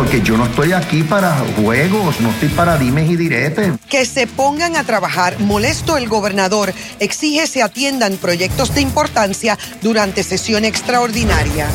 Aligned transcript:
porque 0.00 0.22
yo 0.22 0.38
no 0.38 0.46
estoy 0.46 0.72
aquí 0.72 1.02
para 1.02 1.36
juegos, 1.60 2.22
no 2.22 2.30
estoy 2.30 2.48
para 2.48 2.78
dimes 2.78 3.10
y 3.10 3.16
diretes. 3.16 3.74
Que 3.86 4.06
se 4.06 4.26
pongan 4.26 4.74
a 4.76 4.84
trabajar. 4.84 5.38
Molesto 5.40 5.98
el 5.98 6.08
gobernador 6.08 6.72
exige 7.00 7.46
se 7.46 7.62
atiendan 7.62 8.16
proyectos 8.16 8.74
de 8.74 8.80
importancia 8.80 9.58
durante 9.82 10.22
sesión 10.22 10.64
extraordinaria. 10.64 11.66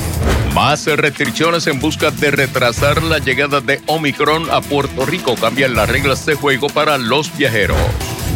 Más 0.56 0.88
restricciones 0.88 1.68
en 1.68 1.80
busca 1.80 2.10
de 2.10 2.32
retrasar 2.32 3.04
la 3.04 3.20
llegada 3.20 3.62
de 3.62 3.80
Omicron 3.86 4.50
a 4.50 4.60
Puerto 4.60 5.06
Rico 5.06 5.36
cambian 5.36 5.76
las 5.76 5.88
reglas 5.88 6.26
de 6.26 6.34
juego 6.34 6.66
para 6.66 6.98
los 6.98 7.38
viajeros. 7.38 7.78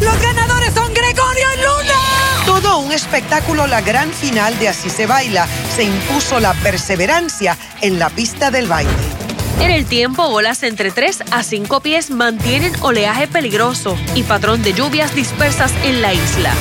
Los 0.02 0.22
ganadores 0.22 0.72
son 0.72 0.94
Gregorio 0.94 1.48
y 1.56 1.62
Luna. 1.62 2.46
Todo 2.46 2.78
un 2.78 2.92
espectáculo, 2.92 3.66
la 3.66 3.82
gran 3.82 4.12
final 4.12 4.60
de 4.60 4.70
Así 4.70 4.92
se 4.92 5.08
baila. 5.08 5.48
Se 5.76 5.84
impuso 5.84 6.40
la 6.40 6.54
perseverancia 6.54 7.58
en 7.82 7.98
la 7.98 8.12
pista 8.12 8.52
del 8.52 8.68
baile. 8.68 9.09
En 9.62 9.72
el 9.72 9.86
tiempo, 9.86 10.24
olas 10.24 10.64
entre 10.64 10.90
3 10.90 11.24
a 11.32 11.44
5 11.44 11.82
pies 11.82 12.12
mantienen 12.12 12.72
oleaje 12.82 13.28
peligroso 13.28 13.98
y 14.16 14.24
patrón 14.24 14.64
de 14.64 14.72
lluvias 14.72 15.14
dispersas 15.14 15.74
en 15.84 16.02
la 16.02 16.14
isla. 16.14 16.54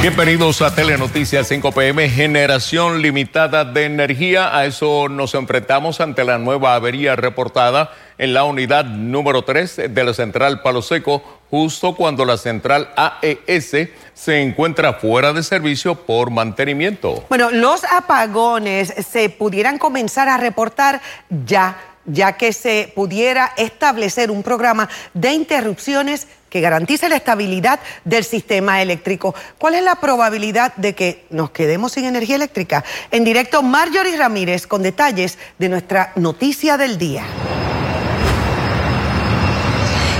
Bienvenidos 0.00 0.62
a 0.62 0.74
Telenoticias 0.74 1.46
5 1.46 1.70
PM, 1.72 2.08
generación 2.08 3.02
limitada 3.02 3.64
de 3.64 3.84
energía. 3.84 4.56
A 4.56 4.64
eso 4.66 5.08
nos 5.08 5.34
enfrentamos 5.34 6.00
ante 6.00 6.24
la 6.24 6.38
nueva 6.38 6.74
avería 6.74 7.14
reportada 7.14 7.92
en 8.18 8.34
la 8.34 8.42
unidad 8.44 8.84
número 8.84 9.42
3 9.42 9.82
de 9.90 10.04
la 10.04 10.12
central 10.12 10.60
Palo 10.62 10.82
Seco, 10.82 11.41
justo 11.52 11.94
cuando 11.94 12.24
la 12.24 12.38
central 12.38 12.88
AES 12.96 13.90
se 14.14 14.40
encuentra 14.40 14.94
fuera 14.94 15.34
de 15.34 15.42
servicio 15.42 15.94
por 15.94 16.30
mantenimiento. 16.30 17.26
Bueno, 17.28 17.50
los 17.50 17.84
apagones 17.84 18.94
se 19.06 19.28
pudieran 19.28 19.76
comenzar 19.76 20.30
a 20.30 20.38
reportar 20.38 21.02
ya 21.44 21.76
ya 22.04 22.32
que 22.32 22.52
se 22.52 22.90
pudiera 22.96 23.52
establecer 23.56 24.30
un 24.30 24.42
programa 24.42 24.88
de 25.14 25.34
interrupciones 25.34 26.26
que 26.48 26.60
garantice 26.60 27.08
la 27.08 27.16
estabilidad 27.16 27.78
del 28.04 28.24
sistema 28.24 28.82
eléctrico. 28.82 29.34
¿Cuál 29.58 29.74
es 29.74 29.84
la 29.84 29.96
probabilidad 29.96 30.74
de 30.76 30.94
que 30.94 31.26
nos 31.30 31.50
quedemos 31.50 31.92
sin 31.92 32.06
energía 32.06 32.36
eléctrica? 32.36 32.82
En 33.10 33.24
directo, 33.24 33.62
Marjorie 33.62 34.16
Ramírez 34.16 34.66
con 34.66 34.82
detalles 34.82 35.38
de 35.58 35.68
nuestra 35.68 36.12
noticia 36.16 36.76
del 36.76 36.98
día. 36.98 37.24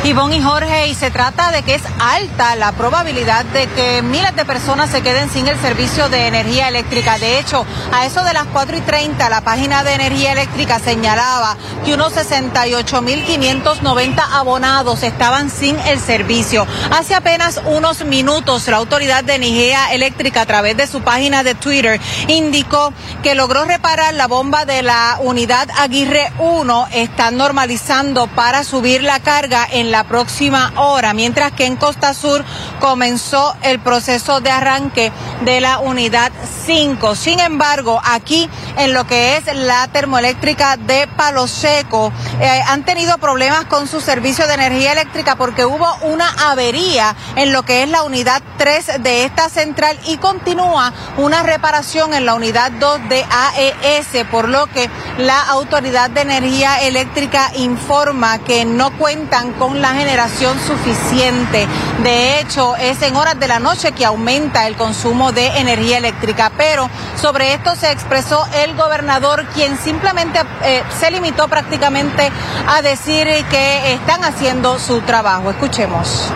Ivonne 0.05 0.39
y 0.39 0.42
Jorge, 0.42 0.89
y 0.89 0.97
se 0.97 1.12
trata 1.12 1.53
de 1.53 1.62
que 1.62 1.77
es 1.77 1.83
alta 2.00 2.56
la 2.56 2.72
probabilidad 2.72 3.45
de 3.45 3.69
que 3.69 4.03
miles 4.03 4.34
de 4.34 4.44
personas 4.44 4.91
se 4.91 5.00
queden 5.00 5.31
sin 5.31 5.47
el 5.47 5.56
servicio 5.61 6.09
de 6.09 6.27
energía 6.27 6.67
eléctrica. 6.67 7.19
De 7.19 7.39
hecho, 7.39 7.64
a 7.92 8.05
eso 8.05 8.25
de 8.25 8.33
las 8.33 8.47
4 8.47 8.78
y 8.78 8.81
30, 8.81 9.28
la 9.28 9.42
página 9.42 9.84
de 9.84 9.94
energía 9.94 10.33
eléctrica 10.33 10.81
señalaba 10.81 11.56
que 11.84 11.94
unos 11.94 12.17
68.590 12.17 14.25
abonados 14.33 15.05
estaban 15.05 15.50
sin 15.50 15.78
el 15.78 16.00
servicio. 16.00 16.66
Hace 16.91 17.14
apenas 17.14 17.61
unos 17.66 18.05
minutos, 18.05 18.66
la 18.66 18.78
autoridad 18.78 19.22
de 19.22 19.37
energía 19.37 19.92
eléctrica, 19.92 20.41
a 20.41 20.47
través 20.47 20.77
de 20.77 20.89
su 20.89 21.03
página 21.03 21.44
de 21.44 21.55
Twitter, 21.55 22.00
indicó 22.27 22.92
que 23.22 23.37
logró 23.37 23.66
reparar 23.66 24.14
la 24.14 24.27
bomba 24.27 24.64
de 24.64 24.83
la 24.83 25.19
unidad 25.20 25.69
Aguirre 25.78 26.33
1, 26.41 26.89
está 26.92 27.31
normalizando 27.31 28.27
para 28.27 28.64
subir 28.64 29.05
la 29.05 29.20
carga 29.20 29.64
en 29.70 29.91
la 29.92 30.04
próxima 30.04 30.72
hora, 30.76 31.12
mientras 31.12 31.52
que 31.52 31.66
en 31.66 31.76
Costa 31.76 32.14
Sur 32.14 32.42
comenzó 32.80 33.54
el 33.62 33.78
proceso 33.78 34.40
de 34.40 34.50
arranque 34.50 35.12
de 35.44 35.60
la 35.60 35.78
unidad 35.80 36.32
5. 36.66 37.14
Sin 37.14 37.38
embargo, 37.40 38.00
aquí 38.02 38.48
en 38.78 38.94
lo 38.94 39.06
que 39.06 39.36
es 39.36 39.44
la 39.54 39.86
termoeléctrica 39.88 40.78
de 40.78 41.06
Palo 41.16 41.46
Seco, 41.46 42.10
eh, 42.41 42.62
han 42.66 42.84
tenido 42.84 43.19
problemas 43.19 43.66
con 43.66 43.86
su 43.86 44.00
servicio 44.00 44.47
de 44.47 44.54
energía 44.54 44.92
eléctrica 44.92 45.36
porque 45.36 45.66
hubo 45.66 45.86
una 46.02 46.28
avería 46.50 47.14
en 47.36 47.52
lo 47.52 47.62
que 47.62 47.82
es 47.82 47.91
la 47.91 48.02
unidad 48.02 48.42
3 48.56 49.02
de 49.02 49.25
esta 49.25 49.50
central 49.50 49.98
y 50.06 50.16
continúa 50.16 50.92
una 51.19 51.42
reparación 51.42 52.14
en 52.14 52.25
la 52.25 52.34
unidad 52.34 52.72
2 52.72 53.08
de 53.10 53.25
AES, 53.31 54.26
por 54.31 54.48
lo 54.48 54.69
que 54.69 54.88
la 55.19 55.38
Autoridad 55.50 56.08
de 56.08 56.22
Energía 56.22 56.81
Eléctrica 56.81 57.50
informa 57.56 58.38
que 58.38 58.64
no 58.64 58.97
cuentan 58.97 59.52
con 59.52 59.81
la 59.82 59.94
generación 59.94 60.56
suficiente. 60.60 61.66
De 62.03 62.41
hecho, 62.41 62.76
es 62.76 63.03
en 63.03 63.16
horas 63.16 63.38
de 63.38 63.48
la 63.48 63.59
noche 63.59 63.93
que 63.93 64.04
aumenta 64.04 64.66
el 64.69 64.76
consumo 64.76 65.32
de 65.32 65.48
energía 65.59 65.98
eléctrica. 65.98 66.53
Pero 66.56 66.88
sobre 67.20 67.53
esto 67.53 67.75
se 67.75 67.91
expresó 67.91 68.47
el 68.65 68.75
gobernador, 68.76 69.44
quien 69.54 69.76
simplemente 69.76 70.38
eh, 70.65 70.82
se 70.98 71.10
limitó 71.10 71.48
prácticamente 71.48 72.31
a 72.69 72.81
decir 72.81 73.26
que 73.50 73.94
están 73.94 74.22
haciendo 74.22 74.78
su 74.78 75.00
trabajo. 75.00 75.50
Escuchemos. 75.50 76.32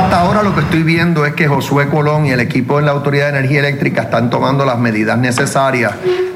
Hasta 0.00 0.20
ahora 0.20 0.42
lo 0.42 0.54
que 0.54 0.62
estoy 0.62 0.82
viendo 0.82 1.24
es 1.24 1.34
que 1.34 1.46
Josué 1.46 1.88
Colón 1.88 2.26
y 2.26 2.32
el 2.32 2.40
equipo 2.40 2.78
de 2.78 2.82
la 2.84 2.90
Autoridad 2.90 3.26
de 3.26 3.38
Energía 3.38 3.60
Eléctrica 3.60 4.02
están 4.02 4.28
tomando 4.28 4.64
las 4.64 4.78
medidas 4.78 5.16
necesarias 5.16 5.92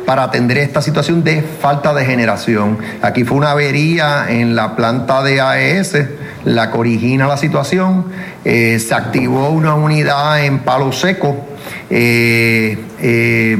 para 0.06 0.22
atender 0.22 0.58
esta 0.58 0.80
situación 0.80 1.22
de 1.22 1.42
falta 1.42 1.92
de 1.92 2.06
generación. 2.06 2.78
Aquí 3.02 3.24
fue 3.24 3.36
una 3.36 3.50
avería 3.50 4.26
en 4.28 4.56
la 4.56 4.74
planta 4.74 5.22
de 5.22 5.40
AES 5.40 5.96
la 6.44 6.70
que 6.70 6.78
origina 6.78 7.26
la 7.26 7.36
situación. 7.36 8.06
Eh, 8.44 8.78
se 8.78 8.94
activó 8.94 9.50
una 9.50 9.74
unidad 9.74 10.44
en 10.44 10.60
Palo 10.60 10.92
Seco 10.92 11.36
eh, 11.90 12.78
eh, 13.00 13.58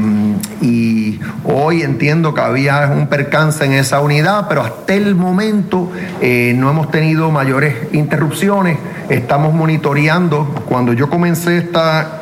y 0.61 1.19
hoy 1.45 1.83
entiendo 1.83 2.33
que 2.33 2.41
había 2.41 2.91
un 2.95 3.07
percance 3.07 3.65
en 3.65 3.73
esa 3.73 4.01
unidad, 4.01 4.47
pero 4.47 4.63
hasta 4.63 4.93
el 4.93 5.15
momento 5.15 5.91
no 6.21 6.69
hemos 6.69 6.91
tenido 6.91 7.31
mayores 7.31 7.75
interrupciones. 7.91 8.77
Estamos 9.09 9.53
monitoreando. 9.53 10.45
Cuando 10.67 10.93
yo 10.93 11.09
comencé 11.09 11.57
esta, 11.57 12.21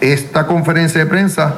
esta 0.00 0.46
conferencia 0.46 1.00
de 1.00 1.06
prensa, 1.06 1.54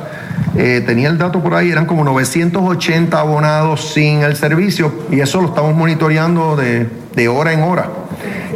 tenía 0.55 1.09
el 1.09 1.19
dato 1.19 1.43
por 1.43 1.55
ahí, 1.55 1.71
eran 1.71 1.87
como 1.87 2.05
980 2.05 3.19
abonados 3.19 3.93
sin 3.93 4.23
el 4.23 4.37
servicio 4.37 4.93
y 5.11 5.21
eso 5.21 5.41
lo 5.41 5.49
estamos 5.49 5.75
monitoreando 5.75 6.57
de, 6.57 6.89
de 7.15 7.29
hora 7.29 7.53
en 7.53 7.63
hora 7.63 8.06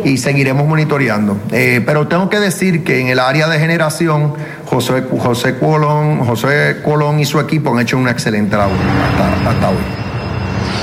y 0.04 0.16
seguiremos 0.16 0.66
monitoreando. 0.66 1.36
Eh, 1.52 1.82
pero 1.84 2.08
tengo 2.08 2.28
que 2.28 2.38
decir 2.38 2.84
que 2.84 3.00
en 3.00 3.08
el 3.08 3.18
área 3.18 3.48
de 3.48 3.58
generación, 3.58 4.34
José, 4.66 5.04
José, 5.18 5.58
Colón, 5.58 6.24
José 6.24 6.76
Colón 6.84 7.20
y 7.20 7.24
su 7.24 7.40
equipo 7.40 7.72
han 7.72 7.80
hecho 7.80 7.98
una 7.98 8.10
excelente 8.10 8.56
labor 8.56 8.76
hasta 9.46 9.68
hoy. 9.68 9.99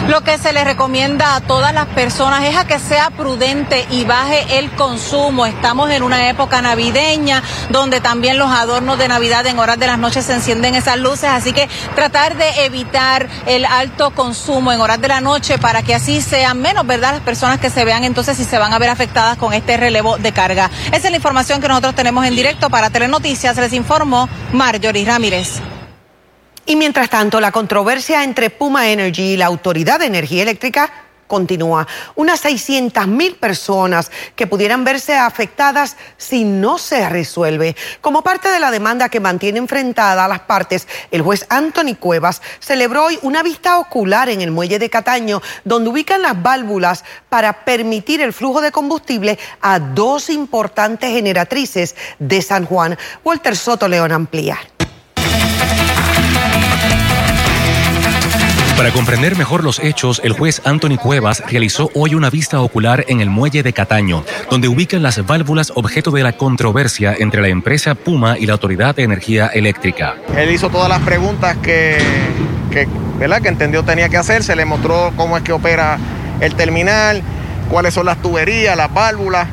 Lo 0.07 0.23
que 0.23 0.37
se 0.37 0.53
le 0.53 0.63
recomienda 0.63 1.35
a 1.35 1.41
todas 1.41 1.73
las 1.73 1.85
personas 1.87 2.45
es 2.45 2.55
a 2.55 2.65
que 2.65 2.79
sea 2.79 3.09
prudente 3.09 3.85
y 3.91 4.05
baje 4.05 4.57
el 4.57 4.71
consumo. 4.71 5.45
Estamos 5.45 5.91
en 5.91 6.01
una 6.01 6.29
época 6.29 6.61
navideña 6.61 7.43
donde 7.69 7.99
también 7.99 8.37
los 8.37 8.49
adornos 8.49 8.97
de 8.97 9.09
Navidad 9.09 9.45
en 9.47 9.59
horas 9.59 9.77
de 9.77 9.85
las 9.85 9.99
noches 9.99 10.25
se 10.25 10.33
encienden 10.33 10.75
esas 10.75 10.97
luces, 10.97 11.29
así 11.29 11.51
que 11.51 11.67
tratar 11.93 12.37
de 12.37 12.65
evitar 12.65 13.27
el 13.47 13.65
alto 13.65 14.11
consumo 14.11 14.71
en 14.71 14.79
horas 14.79 15.01
de 15.01 15.09
la 15.09 15.19
noche 15.19 15.57
para 15.57 15.83
que 15.83 15.93
así 15.93 16.21
sean 16.21 16.61
menos, 16.61 16.87
¿verdad? 16.87 17.11
Las 17.11 17.21
personas 17.21 17.59
que 17.59 17.69
se 17.69 17.83
vean 17.83 18.05
entonces 18.05 18.37
si 18.37 18.45
se 18.45 18.57
van 18.57 18.73
a 18.73 18.79
ver 18.79 18.89
afectadas 18.89 19.37
con 19.37 19.53
este 19.53 19.75
relevo 19.75 20.17
de 20.17 20.31
carga. 20.31 20.71
Esa 20.93 21.07
es 21.07 21.11
la 21.11 21.17
información 21.17 21.59
que 21.59 21.67
nosotros 21.67 21.95
tenemos 21.95 22.25
en 22.25 22.33
directo 22.33 22.69
para 22.69 22.89
Telenoticias. 22.89 23.57
Les 23.57 23.73
informó 23.73 24.29
Marjorie 24.53 25.05
Ramírez. 25.05 25.61
Y 26.69 26.75
mientras 26.75 27.09
tanto, 27.09 27.39
la 27.39 27.53
controversia 27.53 28.25
entre 28.25 28.49
Puma 28.49 28.89
Energy 28.89 29.23
y 29.23 29.37
la 29.37 29.45
Autoridad 29.45 29.99
de 29.99 30.07
Energía 30.07 30.43
Eléctrica 30.43 30.91
continúa. 31.25 31.87
Unas 32.15 32.41
600 32.41 33.07
mil 33.07 33.35
personas 33.35 34.11
que 34.35 34.47
pudieran 34.47 34.83
verse 34.83 35.15
afectadas 35.15 35.95
si 36.17 36.43
no 36.43 36.77
se 36.77 37.07
resuelve. 37.07 37.77
Como 38.01 38.21
parte 38.21 38.49
de 38.49 38.59
la 38.59 38.69
demanda 38.69 39.07
que 39.07 39.21
mantiene 39.21 39.59
enfrentada 39.59 40.25
a 40.25 40.27
las 40.27 40.41
partes, 40.41 40.89
el 41.09 41.21
juez 41.21 41.45
Anthony 41.47 41.95
Cuevas 41.97 42.41
celebró 42.59 43.05
hoy 43.05 43.17
una 43.21 43.43
vista 43.43 43.79
ocular 43.79 44.27
en 44.27 44.41
el 44.41 44.51
muelle 44.51 44.77
de 44.77 44.89
Cataño, 44.89 45.41
donde 45.63 45.89
ubican 45.89 46.21
las 46.21 46.41
válvulas 46.41 47.05
para 47.29 47.63
permitir 47.63 48.19
el 48.19 48.33
flujo 48.33 48.59
de 48.59 48.73
combustible 48.73 49.39
a 49.61 49.79
dos 49.79 50.29
importantes 50.29 51.11
generatrices 51.11 51.95
de 52.19 52.41
San 52.41 52.65
Juan. 52.65 52.97
Walter 53.23 53.55
Soto 53.55 53.87
León 53.87 54.11
amplía. 54.11 54.59
Para 58.77 58.91
comprender 58.91 59.35
mejor 59.35 59.63
los 59.63 59.79
hechos, 59.79 60.21
el 60.23 60.33
juez 60.33 60.61
Anthony 60.63 60.97
Cuevas 61.01 61.41
realizó 61.49 61.89
hoy 61.95 62.13
una 62.13 62.29
vista 62.29 62.61
ocular 62.61 63.05
en 63.07 63.21
el 63.21 63.29
muelle 63.31 63.63
de 63.63 63.73
Cataño, 63.73 64.23
donde 64.51 64.67
ubican 64.67 65.01
las 65.01 65.25
válvulas 65.25 65.71
objeto 65.73 66.11
de 66.11 66.21
la 66.21 66.33
controversia 66.33 67.15
entre 67.17 67.41
la 67.41 67.47
empresa 67.47 67.95
Puma 67.95 68.37
y 68.37 68.45
la 68.45 68.53
Autoridad 68.53 68.95
de 68.95 69.01
Energía 69.01 69.47
Eléctrica. 69.47 70.15
Él 70.37 70.51
hizo 70.51 70.69
todas 70.69 70.89
las 70.89 70.99
preguntas 70.99 71.57
que, 71.57 71.97
¿verdad? 73.17 73.41
que 73.41 73.47
entendió 73.47 73.83
tenía 73.83 74.09
que 74.09 74.17
hacer, 74.17 74.43
se 74.43 74.55
le 74.55 74.63
mostró 74.63 75.11
cómo 75.15 75.37
es 75.37 75.43
que 75.43 75.53
opera 75.53 75.97
el 76.39 76.53
terminal, 76.53 77.23
cuáles 77.71 77.95
son 77.95 78.05
las 78.05 78.21
tuberías, 78.21 78.77
las 78.77 78.93
válvulas. 78.93 79.47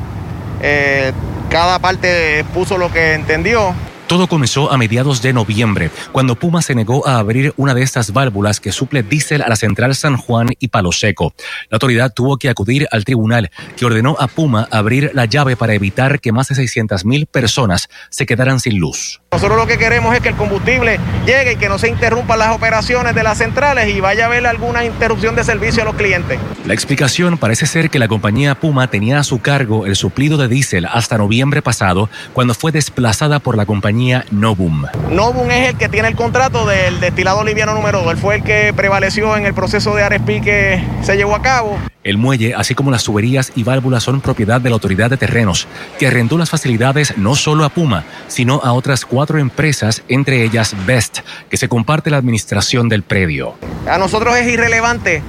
Eh, 0.61 1.11
cada 1.49 1.79
parte 1.79 2.45
puso 2.53 2.77
lo 2.77 2.91
que 2.91 3.15
entendió. 3.15 3.73
Todo 4.07 4.27
comenzó 4.27 4.71
a 4.71 4.77
mediados 4.77 5.23
de 5.23 5.33
noviembre, 5.33 5.89
cuando 6.11 6.35
Puma 6.35 6.61
se 6.61 6.75
negó 6.75 7.07
a 7.07 7.17
abrir 7.17 7.55
una 7.57 7.73
de 7.73 7.81
estas 7.81 8.13
válvulas 8.13 8.59
que 8.59 8.71
suple 8.71 9.01
diésel 9.01 9.41
a 9.41 9.49
la 9.49 9.55
central 9.55 9.95
San 9.95 10.15
Juan 10.15 10.49
y 10.59 10.67
Palo 10.67 10.91
Seco. 10.91 11.33
La 11.71 11.77
autoridad 11.77 12.13
tuvo 12.13 12.37
que 12.37 12.49
acudir 12.49 12.87
al 12.91 13.03
tribunal, 13.03 13.49
que 13.75 13.83
ordenó 13.83 14.15
a 14.19 14.27
Puma 14.27 14.67
abrir 14.69 15.09
la 15.15 15.25
llave 15.25 15.55
para 15.55 15.73
evitar 15.73 16.19
que 16.19 16.31
más 16.31 16.49
de 16.49 16.55
600 16.55 17.03
mil 17.03 17.25
personas 17.25 17.89
se 18.09 18.27
quedaran 18.27 18.59
sin 18.59 18.77
luz. 18.77 19.21
Nosotros 19.31 19.57
lo 19.57 19.65
que 19.65 19.79
queremos 19.79 20.13
es 20.13 20.21
que 20.21 20.29
el 20.29 20.35
combustible 20.35 20.99
llegue 21.25 21.53
y 21.53 21.55
que 21.55 21.67
no 21.67 21.79
se 21.79 21.89
interrumpan 21.89 22.37
las 22.37 22.55
operaciones 22.55 23.15
de 23.15 23.23
las 23.23 23.39
centrales 23.39 23.89
y 23.89 24.01
vaya 24.01 24.25
a 24.25 24.27
haber 24.27 24.45
alguna 24.45 24.85
interrupción 24.85 25.35
de 25.35 25.43
servicio 25.43 25.81
a 25.81 25.85
los 25.85 25.95
clientes. 25.95 26.39
La 26.65 26.75
explicación 26.75 27.39
parece 27.39 27.65
ser 27.65 27.89
que 27.89 27.97
la 27.97 28.07
compañía 28.07 28.53
Puma 28.53 28.87
tenía 28.87 29.17
a 29.17 29.23
su 29.23 29.39
cargo 29.39 29.87
el 29.87 29.95
suplido 29.95 30.37
de 30.37 30.47
diésel 30.47 30.85
hasta 30.85 31.17
noviembre 31.17 31.63
pasado, 31.63 32.07
cuando 32.33 32.53
fue 32.53 32.71
desplazada 32.71 33.39
por 33.39 33.57
la 33.57 33.65
compañía 33.65 33.94
Novum. 34.31 34.85
Novum 35.09 35.49
es 35.51 35.69
el 35.69 35.77
que 35.77 35.87
tiene 35.87 36.09
el 36.09 36.15
contrato 36.15 36.65
del 36.65 36.99
destilado 36.99 37.45
liviano 37.45 37.73
número 37.73 38.01
2. 38.01 38.11
Él 38.11 38.17
fue 38.17 38.35
el 38.35 38.43
que 38.43 38.73
prevaleció 38.75 39.37
en 39.37 39.45
el 39.45 39.53
proceso 39.53 39.95
de 39.95 40.07
RSP 40.07 40.43
que 40.43 40.83
se 41.01 41.15
llevó 41.15 41.33
a 41.33 41.41
cabo. 41.41 41.79
El 42.03 42.17
muelle, 42.17 42.53
así 42.55 42.75
como 42.75 42.91
las 42.91 43.05
tuberías 43.05 43.53
y 43.55 43.63
válvulas, 43.63 44.03
son 44.03 44.19
propiedad 44.19 44.59
de 44.59 44.69
la 44.69 44.73
Autoridad 44.73 45.09
de 45.09 45.17
Terrenos, 45.17 45.67
que 45.97 46.07
arrendó 46.07 46.37
las 46.37 46.49
facilidades 46.49 47.17
no 47.17 47.35
solo 47.35 47.63
a 47.63 47.69
Puma, 47.69 48.03
sino 48.27 48.59
a 48.63 48.73
otras 48.73 49.05
cuatro 49.05 49.39
empresas, 49.39 50.03
entre 50.09 50.43
ellas 50.43 50.75
Best, 50.85 51.19
que 51.49 51.55
se 51.55 51.69
comparte 51.69 52.11
la 52.11 52.17
administración 52.17 52.89
del 52.89 53.03
predio. 53.03 53.55
A 53.89 53.97
nosotros 53.97 54.35
es 54.35 54.47
irrelevante 54.47 55.23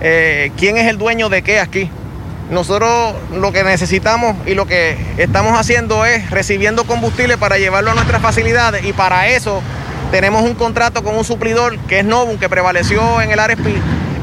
eh, 0.00 0.50
quién 0.56 0.78
es 0.78 0.86
el 0.88 0.96
dueño 0.96 1.28
de 1.28 1.42
qué 1.42 1.60
aquí. 1.60 1.90
Nosotros 2.50 3.14
lo 3.32 3.52
que 3.52 3.62
necesitamos 3.62 4.36
y 4.46 4.54
lo 4.54 4.66
que 4.66 4.96
estamos 5.18 5.58
haciendo 5.58 6.06
es 6.06 6.30
recibiendo 6.30 6.84
combustible 6.84 7.36
para 7.36 7.58
llevarlo 7.58 7.90
a 7.90 7.94
nuestras 7.94 8.22
facilidades 8.22 8.84
y 8.84 8.92
para 8.92 9.28
eso 9.28 9.62
tenemos 10.10 10.42
un 10.42 10.54
contrato 10.54 11.04
con 11.04 11.14
un 11.16 11.24
suplidor 11.24 11.78
que 11.80 11.98
es 11.98 12.04
Novum, 12.04 12.38
que 12.38 12.48
prevaleció 12.48 13.20
en 13.20 13.30
el 13.30 13.38
RSP. 13.38 13.66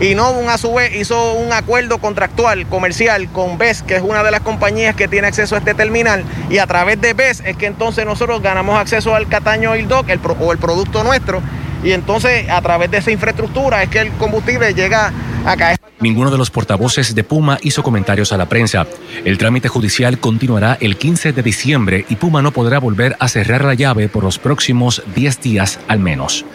Y 0.02 0.16
Novum 0.16 0.50
a 0.50 0.58
su 0.58 0.74
vez 0.74 0.94
hizo 0.96 1.34
un 1.34 1.54
acuerdo 1.54 2.00
contractual 2.00 2.66
comercial 2.68 3.30
con 3.32 3.58
BES, 3.58 3.84
que 3.84 3.96
es 3.96 4.02
una 4.02 4.24
de 4.24 4.32
las 4.32 4.42
compañías 4.42 4.96
que 4.96 5.08
tiene 5.08 5.28
acceso 5.28 5.56
a 5.56 5.60
este 5.60 5.74
terminal. 5.74 6.26
Y 6.50 6.58
a 6.58 6.68
través 6.68 7.00
de 7.00 7.14
BES 7.14 7.44
es 7.46 7.56
que 7.56 7.68
entonces 7.68 8.06
nosotros 8.06 8.42
ganamos 8.42 8.78
acceso 8.78 9.16
al 9.16 9.28
Cataño 9.28 9.76
Ildoc, 9.76 10.10
el, 10.10 10.20
o 10.40 10.52
el 10.52 10.58
producto 10.58 11.04
nuestro. 11.04 11.42
Y 11.84 11.94
entonces 11.94 12.50
a 12.50 12.62
través 12.62 12.90
de 12.90 12.98
esa 12.98 13.12
infraestructura 13.12 13.84
es 13.84 13.90
que 13.90 14.00
el 14.00 14.12
combustible 14.14 14.74
llega 14.74 15.14
acá. 15.46 15.76
Ninguno 16.06 16.30
de 16.30 16.38
los 16.38 16.52
portavoces 16.52 17.16
de 17.16 17.24
Puma 17.24 17.58
hizo 17.64 17.82
comentarios 17.82 18.32
a 18.32 18.38
la 18.38 18.48
prensa. 18.48 18.86
El 19.24 19.40
trámite 19.40 19.70
judicial 19.70 20.20
continuará 20.20 20.78
el 20.80 20.98
15 20.98 21.34
de 21.34 21.42
diciembre 21.42 22.06
y 22.08 22.18
Puma 22.18 22.44
no 22.44 22.52
podrá 22.52 22.78
volver 22.78 23.16
a 23.20 23.28
cerrar 23.28 23.66
la 23.66 23.74
llave 23.74 24.08
por 24.08 24.24
los 24.24 24.38
próximos 24.38 25.02
10 25.16 25.42
días 25.42 25.80
al 25.88 25.98
menos. 25.98 26.46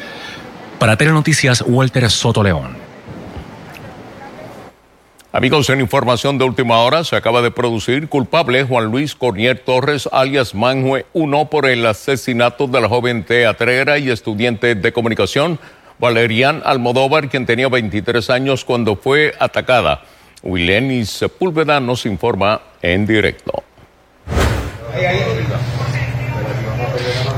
Para 0.78 0.96
Telenoticias, 0.96 1.64
Walter 1.66 2.08
Soto 2.12 2.44
León. 2.44 2.76
Amigos, 5.32 5.68
en 5.70 5.80
información 5.80 6.38
de 6.38 6.44
última 6.44 6.78
hora 6.78 7.02
se 7.02 7.16
acaba 7.16 7.42
de 7.42 7.50
producir 7.50 8.08
culpable 8.08 8.62
Juan 8.62 8.84
Luis 8.84 9.16
Cornier 9.16 9.58
Torres, 9.58 10.08
alias 10.12 10.54
Manjue 10.54 11.06
1, 11.12 11.50
por 11.50 11.66
el 11.66 11.84
asesinato 11.86 12.68
de 12.68 12.80
la 12.80 12.88
joven 12.88 13.24
teatrera 13.24 13.98
y 13.98 14.10
estudiante 14.10 14.76
de 14.76 14.92
comunicación 14.92 15.58
Valerian 16.00 16.62
Almodóvar, 16.64 17.28
quien 17.28 17.44
tenía 17.44 17.68
23 17.68 18.30
años 18.30 18.64
cuando 18.64 18.96
fue 18.96 19.34
atacada. 19.38 20.00
Wileni 20.42 21.04
Sepúlveda 21.04 21.78
nos 21.78 22.06
informa 22.06 22.62
en 22.80 23.06
directo. 23.06 23.62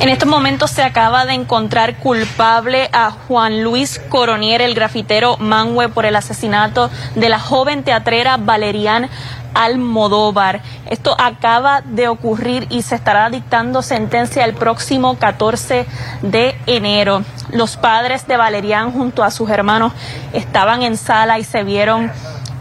En 0.00 0.09
estos 0.09 0.29
momentos 0.29 0.70
se 0.70 0.82
acaba 0.82 1.26
de 1.26 1.32
encontrar 1.32 1.97
culpable 1.99 2.88
a 2.93 3.11
Juan 3.11 3.62
Luis 3.62 4.00
Coronier, 4.09 4.61
el 4.61 4.75
grafitero 4.75 5.37
Mangue, 5.38 5.88
por 5.88 6.06
el 6.06 6.17
asesinato 6.17 6.91
de 7.14 7.29
la 7.29 7.38
joven 7.38 7.82
teatrera 7.82 8.37
Valerian 8.37 9.09
Almodóvar. 9.55 10.61
Esto 10.91 11.14
acaba 11.19 11.82
de 11.82 12.09
ocurrir 12.09 12.67
y 12.70 12.82
se 12.82 12.94
estará 12.94 13.31
dictando 13.31 13.82
sentencia 13.82 14.44
el 14.44 14.55
próximo 14.55 15.19
14 15.19 15.87
de 16.23 16.56
enero. 16.67 17.23
Los 17.52 17.76
padres 17.76 18.26
de 18.26 18.37
Valerian 18.37 18.93
junto 18.93 19.22
a 19.22 19.31
sus 19.31 19.50
hermanos 19.50 19.93
estaban 20.32 20.82
en 20.82 20.96
sala 20.96 21.38
y 21.38 21.44
se 21.44 21.62
vieron 21.64 22.10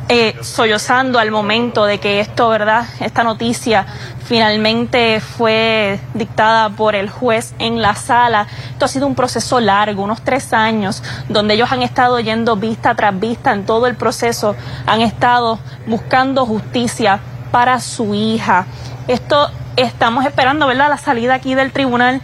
eh, 0.09 0.35
sollozando 0.41 1.19
al 1.19 1.31
momento 1.31 1.85
de 1.85 1.97
que 1.97 2.19
esto, 2.19 2.49
¿verdad? 2.49 2.85
Esta 2.99 3.23
noticia 3.23 3.85
finalmente 4.25 5.21
fue 5.21 6.01
dictada 6.13 6.69
por 6.69 6.95
el 6.95 7.09
juez 7.09 7.53
en 7.59 7.81
la 7.81 7.95
sala. 7.95 8.45
Esto 8.71 8.83
ha 8.83 8.87
sido 8.89 9.07
un 9.07 9.15
proceso 9.15 9.61
largo, 9.61 10.03
unos 10.03 10.21
tres 10.21 10.51
años, 10.51 11.01
donde 11.29 11.53
ellos 11.53 11.71
han 11.71 11.81
estado 11.81 12.19
yendo 12.19 12.57
vista 12.57 12.93
tras 12.93 13.17
vista 13.17 13.53
en 13.53 13.65
todo 13.65 13.87
el 13.87 13.95
proceso, 13.95 14.55
han 14.85 14.99
estado 14.99 15.59
buscando 15.87 16.45
justicia 16.45 17.21
para 17.51 17.79
su 17.79 18.13
hija. 18.13 18.65
Esto 19.07 19.49
estamos 19.77 20.25
esperando, 20.25 20.67
¿verdad? 20.67 20.89
La 20.89 20.97
salida 20.97 21.35
aquí 21.35 21.55
del 21.55 21.71
tribunal, 21.71 22.21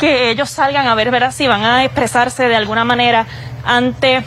que 0.00 0.30
ellos 0.30 0.48
salgan 0.48 0.88
a 0.88 0.94
ver, 0.94 1.10
ver 1.10 1.30
si 1.30 1.46
van 1.46 1.62
a 1.62 1.84
expresarse 1.84 2.48
de 2.48 2.56
alguna 2.56 2.84
manera 2.84 3.26
ante 3.64 4.24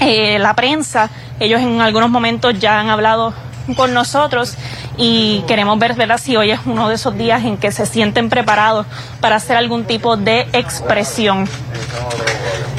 eh, 0.00 0.38
la 0.40 0.54
prensa. 0.54 1.08
Ellos 1.38 1.60
en 1.60 1.80
algunos 1.80 2.10
momentos 2.10 2.58
ya 2.58 2.80
han 2.80 2.90
hablado 2.90 3.32
con 3.76 3.94
nosotros 3.94 4.56
y 4.96 5.44
queremos 5.46 5.78
ver 5.78 5.94
¿verdad? 5.94 6.18
si 6.18 6.36
hoy 6.36 6.50
es 6.50 6.60
uno 6.66 6.88
de 6.88 6.96
esos 6.96 7.16
días 7.16 7.44
en 7.44 7.58
que 7.58 7.70
se 7.70 7.86
sienten 7.86 8.28
preparados 8.28 8.86
para 9.20 9.36
hacer 9.36 9.56
algún 9.56 9.84
tipo 9.84 10.16
de 10.16 10.48
expresión. 10.52 11.48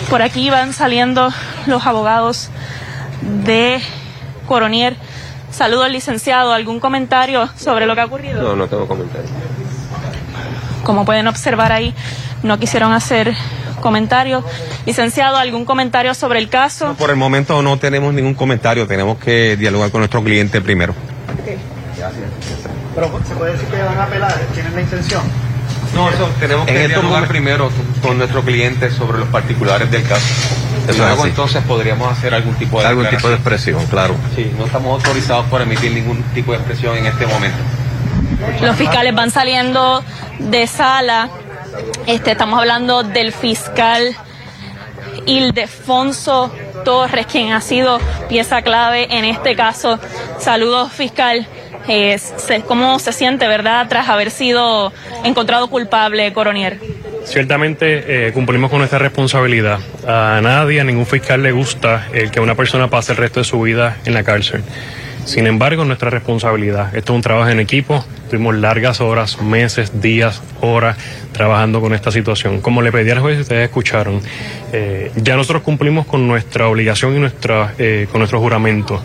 Por 0.09 0.21
aquí 0.21 0.49
van 0.49 0.73
saliendo 0.73 1.29
los 1.67 1.85
abogados 1.85 2.49
de 3.21 3.79
Coronier. 4.45 4.97
Saludo 5.51 5.83
al 5.83 5.93
licenciado. 5.93 6.51
¿Algún 6.51 6.79
comentario 6.79 7.47
sobre 7.55 7.85
lo 7.85 7.95
que 7.95 8.01
ha 8.01 8.05
ocurrido? 8.05 8.41
No, 8.41 8.55
no 8.55 8.67
tengo 8.67 8.87
comentario. 8.87 9.29
Como 10.83 11.05
pueden 11.05 11.27
observar 11.27 11.71
ahí, 11.71 11.93
no 12.43 12.57
quisieron 12.59 12.91
hacer 12.93 13.35
comentarios. 13.81 14.43
Licenciado, 14.85 15.37
¿algún 15.37 15.65
comentario 15.65 16.13
sobre 16.13 16.39
el 16.39 16.49
caso? 16.49 16.95
por 16.97 17.09
el 17.09 17.15
momento 17.15 17.61
no 17.61 17.77
tenemos 17.77 18.13
ningún 18.13 18.33
comentario, 18.33 18.87
tenemos 18.87 19.17
que 19.17 19.57
dialogar 19.57 19.91
con 19.91 20.01
nuestro 20.01 20.23
cliente 20.23 20.61
primero. 20.61 20.93
Gracias. 21.97 22.23
Pero 22.95 23.19
se 23.27 23.35
puede 23.35 23.53
decir 23.53 23.67
que 23.67 23.81
van 23.81 23.97
a 23.97 24.03
apelar, 24.03 24.33
tienen 24.53 24.73
la 24.75 24.81
intención. 24.81 25.21
No, 25.95 26.09
eso 26.09 26.29
tenemos 26.39 26.65
que 26.65 26.87
dialogar 26.87 27.27
primero 27.27 27.69
con 28.01 28.17
nuestro 28.17 28.41
cliente 28.43 28.89
sobre 28.91 29.19
los 29.19 29.27
particulares 29.29 29.89
del 29.91 30.03
caso. 30.03 30.27
Luego 30.97 31.25
entonces 31.25 31.63
podríamos 31.63 32.11
hacer 32.11 32.33
algún 32.33 32.55
tipo 32.55 32.81
de 32.81 32.87
algún 32.87 33.07
tipo 33.09 33.27
de 33.27 33.35
expresión, 33.35 33.85
claro. 33.87 34.15
Sí, 34.35 34.51
no 34.57 34.65
estamos 34.65 34.93
autorizados 34.93 35.45
para 35.47 35.63
emitir 35.63 35.91
ningún 35.91 36.21
tipo 36.33 36.51
de 36.51 36.57
expresión 36.57 36.97
en 36.97 37.05
este 37.05 37.27
momento. 37.27 37.57
Los 38.61 38.75
fiscales 38.75 39.13
van 39.13 39.31
saliendo 39.31 40.03
de 40.39 40.67
sala 40.67 41.29
este, 42.07 42.31
estamos 42.31 42.59
hablando 42.59 43.03
del 43.03 43.31
fiscal 43.31 44.15
Ildefonso 45.25 46.51
Torres, 46.83 47.27
quien 47.27 47.51
ha 47.51 47.61
sido 47.61 47.99
pieza 48.27 48.61
clave 48.61 49.07
en 49.11 49.25
este 49.25 49.55
caso. 49.55 49.99
Saludos, 50.39 50.91
fiscal. 50.91 51.47
Eh, 51.87 52.19
¿Cómo 52.67 52.99
se 52.99 53.13
siente, 53.13 53.47
verdad, 53.47 53.87
tras 53.89 54.09
haber 54.09 54.31
sido 54.31 54.91
encontrado 55.23 55.69
culpable, 55.69 56.31
Coronier? 56.33 56.79
Ciertamente 57.25 58.27
eh, 58.27 58.31
cumplimos 58.31 58.69
con 58.69 58.79
nuestra 58.79 58.99
responsabilidad. 58.99 59.79
A 60.07 60.39
nadie, 60.41 60.81
a 60.81 60.83
ningún 60.83 61.05
fiscal 61.05 61.43
le 61.43 61.51
gusta 61.51 62.07
el 62.13 62.31
que 62.31 62.39
una 62.39 62.55
persona 62.55 62.89
pase 62.89 63.11
el 63.11 63.17
resto 63.17 63.39
de 63.39 63.43
su 63.43 63.61
vida 63.61 63.97
en 64.05 64.13
la 64.13 64.23
cárcel. 64.23 64.63
Sin 65.29 65.45
embargo, 65.45 65.85
nuestra 65.85 66.09
responsabilidad. 66.09 66.95
Esto 66.95 67.13
es 67.13 67.15
un 67.17 67.21
trabajo 67.21 67.51
en 67.51 67.59
equipo. 67.59 68.03
Tuvimos 68.31 68.55
largas 68.55 68.99
horas, 68.99 69.39
meses, 69.39 70.01
días, 70.01 70.41
horas 70.59 70.97
trabajando 71.33 71.81
con 71.81 71.93
esta 71.93 72.09
situación. 72.09 72.61
Como 72.61 72.81
le 72.81 72.91
pedí 72.91 73.11
al 73.11 73.19
juez, 73.19 73.41
ustedes 73.41 73.65
escucharon, 73.65 74.21
eh, 74.73 75.11
ya 75.17 75.35
nosotros 75.35 75.61
cumplimos 75.61 76.07
con 76.07 76.27
nuestra 76.27 76.67
obligación 76.67 77.15
y 77.15 77.19
nuestra, 77.19 77.75
eh, 77.77 78.07
con 78.11 78.21
nuestro 78.21 78.39
juramento. 78.39 79.03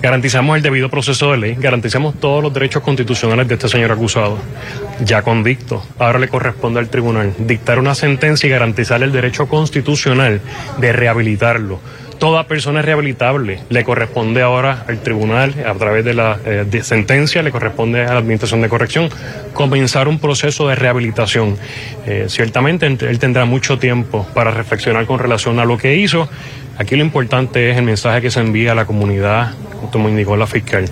Garantizamos 0.00 0.56
el 0.56 0.62
debido 0.62 0.88
proceso 0.88 1.32
de 1.32 1.36
ley, 1.36 1.56
garantizamos 1.58 2.18
todos 2.18 2.42
los 2.42 2.54
derechos 2.54 2.82
constitucionales 2.82 3.46
de 3.46 3.54
este 3.56 3.68
señor 3.68 3.92
acusado, 3.92 4.38
ya 5.04 5.20
convicto. 5.20 5.84
Ahora 5.98 6.18
le 6.18 6.28
corresponde 6.28 6.80
al 6.80 6.88
tribunal 6.88 7.34
dictar 7.40 7.78
una 7.78 7.94
sentencia 7.94 8.46
y 8.46 8.50
garantizar 8.50 9.02
el 9.02 9.12
derecho 9.12 9.48
constitucional 9.48 10.40
de 10.78 10.92
rehabilitarlo 10.94 11.78
toda 12.18 12.46
persona 12.46 12.80
es 12.80 12.86
rehabilitable. 12.86 13.60
Le 13.68 13.84
corresponde 13.84 14.42
ahora 14.42 14.84
al 14.88 15.00
tribunal, 15.00 15.54
a 15.66 15.74
través 15.74 16.04
de 16.04 16.14
la 16.14 16.38
eh, 16.44 16.66
sentencia, 16.82 17.42
le 17.42 17.50
corresponde 17.50 18.04
a 18.04 18.12
la 18.12 18.18
Administración 18.18 18.60
de 18.60 18.68
Corrección 18.68 19.08
comenzar 19.52 20.08
un 20.08 20.18
proceso 20.18 20.68
de 20.68 20.74
rehabilitación. 20.74 21.56
Eh, 22.06 22.26
ciertamente 22.28 22.86
él 22.86 23.18
tendrá 23.18 23.44
mucho 23.44 23.78
tiempo 23.78 24.26
para 24.34 24.50
reflexionar 24.50 25.06
con 25.06 25.18
relación 25.18 25.58
a 25.58 25.64
lo 25.64 25.78
que 25.78 25.96
hizo. 25.96 26.28
Aquí 26.76 26.96
lo 26.96 27.02
importante 27.02 27.70
es 27.70 27.76
el 27.76 27.84
mensaje 27.84 28.20
que 28.20 28.30
se 28.30 28.40
envía 28.40 28.72
a 28.72 28.74
la 28.74 28.84
comunidad, 28.84 29.54
como 29.90 30.08
indicó 30.08 30.36
la 30.36 30.46
fiscal. 30.46 30.84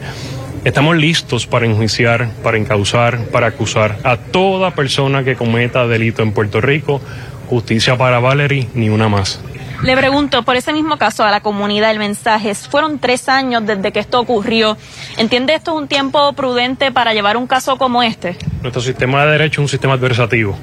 Estamos 0.64 0.96
listos 0.96 1.46
para 1.46 1.64
enjuiciar, 1.64 2.28
para 2.42 2.58
encauzar, 2.58 3.26
para 3.26 3.46
acusar 3.46 3.98
a 4.02 4.16
toda 4.16 4.72
persona 4.72 5.22
que 5.22 5.36
cometa 5.36 5.86
delito 5.86 6.22
en 6.22 6.32
Puerto 6.32 6.60
Rico. 6.60 7.00
Justicia 7.48 7.96
para 7.96 8.18
Valerie, 8.18 8.66
ni 8.74 8.88
una 8.88 9.08
más. 9.08 9.40
Le 9.82 9.96
pregunto, 9.96 10.42
por 10.42 10.56
ese 10.56 10.72
mismo 10.72 10.96
caso 10.96 11.24
a 11.24 11.30
la 11.30 11.40
comunidad, 11.40 11.90
el 11.90 11.98
mensaje, 11.98 12.54
fueron 12.54 12.98
tres 12.98 13.28
años 13.28 13.66
desde 13.66 13.92
que 13.92 14.00
esto 14.00 14.20
ocurrió. 14.20 14.76
¿Entiende 15.16 15.54
esto 15.54 15.72
es 15.72 15.82
un 15.82 15.88
tiempo 15.88 16.32
prudente 16.32 16.92
para 16.92 17.12
llevar 17.14 17.36
un 17.36 17.46
caso 17.46 17.76
como 17.76 18.02
este? 18.02 18.36
Nuestro 18.62 18.82
sistema 18.82 19.24
de 19.24 19.32
derecho 19.32 19.60
es 19.60 19.64
un 19.64 19.68
sistema 19.68 19.94
adversativo. 19.94 20.56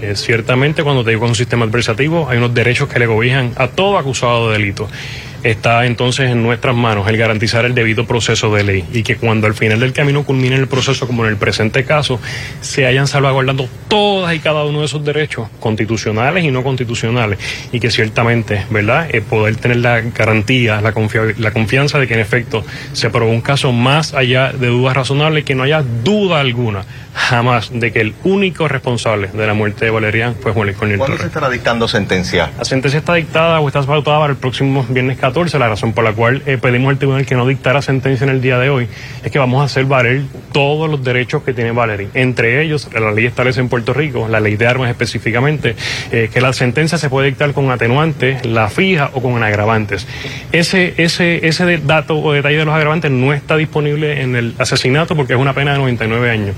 Eh, 0.00 0.14
ciertamente, 0.16 0.82
cuando 0.82 1.04
te 1.04 1.10
digo 1.10 1.26
un 1.26 1.34
sistema 1.34 1.64
adversativo, 1.64 2.28
hay 2.28 2.38
unos 2.38 2.52
derechos 2.52 2.88
que 2.88 2.98
le 2.98 3.06
cobijan 3.06 3.52
a 3.56 3.68
todo 3.68 3.98
acusado 3.98 4.50
de 4.50 4.58
delito 4.58 4.88
está 5.42 5.86
entonces 5.86 6.30
en 6.30 6.42
nuestras 6.42 6.74
manos 6.74 7.08
el 7.08 7.16
garantizar 7.16 7.64
el 7.64 7.74
debido 7.74 8.06
proceso 8.06 8.54
de 8.54 8.64
ley 8.64 8.84
y 8.92 9.02
que 9.02 9.16
cuando 9.16 9.46
al 9.46 9.54
final 9.54 9.80
del 9.80 9.92
camino 9.92 10.24
culmine 10.24 10.56
el 10.56 10.68
proceso, 10.68 11.06
como 11.06 11.24
en 11.24 11.30
el 11.30 11.36
presente 11.36 11.84
caso, 11.84 12.20
se 12.60 12.86
hayan 12.86 13.06
salvaguardando 13.06 13.68
todas 13.88 14.34
y 14.34 14.38
cada 14.38 14.64
uno 14.64 14.80
de 14.80 14.86
esos 14.86 15.04
derechos 15.04 15.48
constitucionales 15.60 16.44
y 16.44 16.50
no 16.50 16.62
constitucionales 16.62 17.38
y 17.72 17.80
que 17.80 17.90
ciertamente, 17.90 18.66
¿verdad?, 18.70 19.08
eh, 19.12 19.20
poder 19.20 19.56
tener 19.56 19.78
la 19.78 20.00
garantía, 20.00 20.80
la, 20.80 20.92
la 21.38 21.50
confianza 21.50 21.98
de 21.98 22.06
que 22.06 22.14
en 22.14 22.20
efecto 22.20 22.64
se 22.92 23.10
probó 23.10 23.30
un 23.30 23.40
caso 23.40 23.72
más 23.72 24.14
allá 24.14 24.52
de 24.52 24.68
dudas 24.68 24.94
razonables, 24.94 25.44
que 25.44 25.54
no 25.54 25.64
haya 25.64 25.82
duda 25.82 26.40
alguna 26.40 26.84
jamás 27.14 27.70
de 27.72 27.92
que 27.92 28.00
el 28.00 28.14
único 28.24 28.68
responsable 28.68 29.28
de 29.28 29.46
la 29.46 29.54
muerte 29.54 29.84
de 29.84 29.90
Valerian 29.90 30.34
fue 30.34 30.52
Juan 30.52 30.66
Luis 30.66 30.78
Cornel 30.78 30.98
¿Cuándo 30.98 31.18
se 31.18 31.26
estará 31.26 31.50
dictando 31.50 31.86
sentencia? 31.88 32.50
La 32.56 32.64
sentencia 32.64 32.98
está 32.98 33.14
dictada 33.14 33.60
o 33.60 33.68
está 33.68 33.82
pautada 33.82 34.20
para 34.20 34.32
el 34.32 34.38
próximo 34.38 34.84
viernes 34.88 35.18
14. 35.18 35.31
La 35.32 35.68
razón 35.68 35.94
por 35.94 36.04
la 36.04 36.12
cual 36.12 36.42
eh, 36.44 36.58
pedimos 36.60 36.90
al 36.90 36.98
tribunal 36.98 37.24
que 37.24 37.34
no 37.34 37.46
dictara 37.46 37.80
sentencia 37.80 38.24
en 38.24 38.30
el 38.30 38.42
día 38.42 38.58
de 38.58 38.68
hoy 38.68 38.86
es 39.24 39.32
que 39.32 39.38
vamos 39.38 39.62
a 39.62 39.64
hacer 39.64 39.86
valer 39.86 40.24
todos 40.52 40.90
los 40.90 41.02
derechos 41.02 41.42
que 41.42 41.54
tiene 41.54 41.72
Valerie. 41.72 42.10
Entre 42.12 42.62
ellos, 42.62 42.88
la 42.92 43.12
ley 43.12 43.24
establece 43.24 43.60
en 43.60 43.70
Puerto 43.70 43.94
Rico, 43.94 44.28
la 44.28 44.40
ley 44.40 44.56
de 44.56 44.66
armas 44.66 44.90
específicamente, 44.90 45.74
eh, 46.10 46.28
que 46.30 46.40
la 46.42 46.52
sentencia 46.52 46.98
se 46.98 47.08
puede 47.08 47.28
dictar 47.28 47.54
con 47.54 47.70
atenuantes, 47.70 48.44
la 48.44 48.68
fija 48.68 49.10
o 49.14 49.22
con 49.22 49.42
agravantes. 49.42 50.06
Ese, 50.52 50.92
ese, 50.98 51.46
ese 51.46 51.78
dato 51.78 52.18
o 52.18 52.32
detalle 52.32 52.58
de 52.58 52.64
los 52.66 52.74
agravantes 52.74 53.10
no 53.10 53.32
está 53.32 53.56
disponible 53.56 54.20
en 54.20 54.36
el 54.36 54.54
asesinato 54.58 55.16
porque 55.16 55.32
es 55.32 55.38
una 55.38 55.54
pena 55.54 55.72
de 55.72 55.78
99 55.78 56.30
años. 56.30 56.54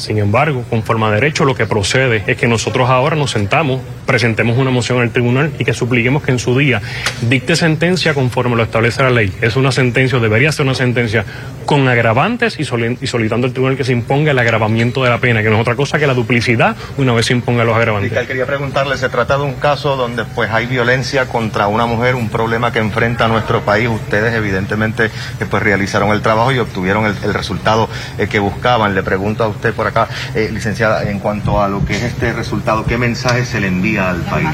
Sin 0.00 0.16
embargo, 0.16 0.64
conforme 0.70 1.04
a 1.06 1.10
derecho, 1.10 1.44
lo 1.44 1.54
que 1.54 1.66
procede 1.66 2.22
es 2.26 2.38
que 2.38 2.48
nosotros 2.48 2.88
ahora 2.88 3.16
nos 3.16 3.32
sentamos, 3.32 3.82
presentemos 4.06 4.56
una 4.56 4.70
moción 4.70 5.00
al 5.02 5.10
tribunal 5.10 5.52
y 5.58 5.64
que 5.66 5.74
supliquemos 5.74 6.22
que 6.22 6.30
en 6.30 6.38
su 6.38 6.58
día 6.58 6.80
dicte 7.28 7.54
sentencia 7.54 8.14
conforme 8.14 8.56
lo 8.56 8.62
establece 8.62 9.02
la 9.02 9.10
ley. 9.10 9.30
Es 9.42 9.56
una 9.56 9.70
sentencia, 9.72 10.16
o 10.16 10.20
debería 10.22 10.52
ser 10.52 10.64
una 10.64 10.74
sentencia 10.74 11.26
con 11.66 11.86
agravantes 11.86 12.58
y, 12.58 12.64
solicitando 12.64 13.46
al 13.46 13.52
tribunal 13.52 13.76
que 13.76 13.84
se 13.84 13.92
imponga 13.92 14.30
el 14.30 14.38
agravamiento 14.38 15.04
de 15.04 15.10
la 15.10 15.18
pena, 15.18 15.42
que 15.42 15.50
no 15.50 15.56
es 15.56 15.60
otra 15.60 15.76
cosa 15.76 15.98
que 15.98 16.06
la 16.06 16.14
duplicidad 16.14 16.76
una 16.96 17.12
vez 17.12 17.26
se 17.26 17.34
imponga 17.34 17.62
los 17.64 17.76
agravantes. 17.76 18.26
quería 18.26 18.46
preguntarle, 18.46 18.96
se 18.96 19.10
trata 19.10 19.36
de 19.36 19.42
un 19.42 19.54
caso 19.54 19.96
donde 19.96 20.24
pues 20.24 20.50
hay 20.50 20.64
violencia 20.64 21.26
contra 21.26 21.66
una 21.66 21.84
mujer, 21.84 22.14
un 22.14 22.30
problema 22.30 22.72
que 22.72 22.78
enfrenta 22.78 23.28
nuestro 23.28 23.60
país. 23.60 23.86
Ustedes 23.88 24.34
evidentemente 24.34 25.04
eh, 25.04 25.10
pues 25.48 25.62
realizaron 25.62 26.10
el 26.10 26.22
trabajo 26.22 26.52
y 26.52 26.58
obtuvieron 26.58 27.04
el, 27.04 27.34
resultado 27.34 27.88
eh, 28.18 28.28
que 28.28 28.38
buscaban. 28.38 28.94
Le 28.94 29.02
pregunto 29.02 29.44
a 29.44 29.48
usted 29.48 29.74
por 29.74 29.89
acá, 29.90 30.08
eh, 30.34 30.48
licenciada, 30.50 31.08
en 31.08 31.18
cuanto 31.18 31.60
a 31.60 31.68
lo 31.68 31.84
que 31.84 31.96
es 31.96 32.02
este 32.02 32.32
resultado, 32.32 32.84
¿qué 32.84 32.96
mensaje 32.96 33.44
se 33.44 33.60
le 33.60 33.68
envía 33.68 34.10
al 34.10 34.22
país? 34.22 34.48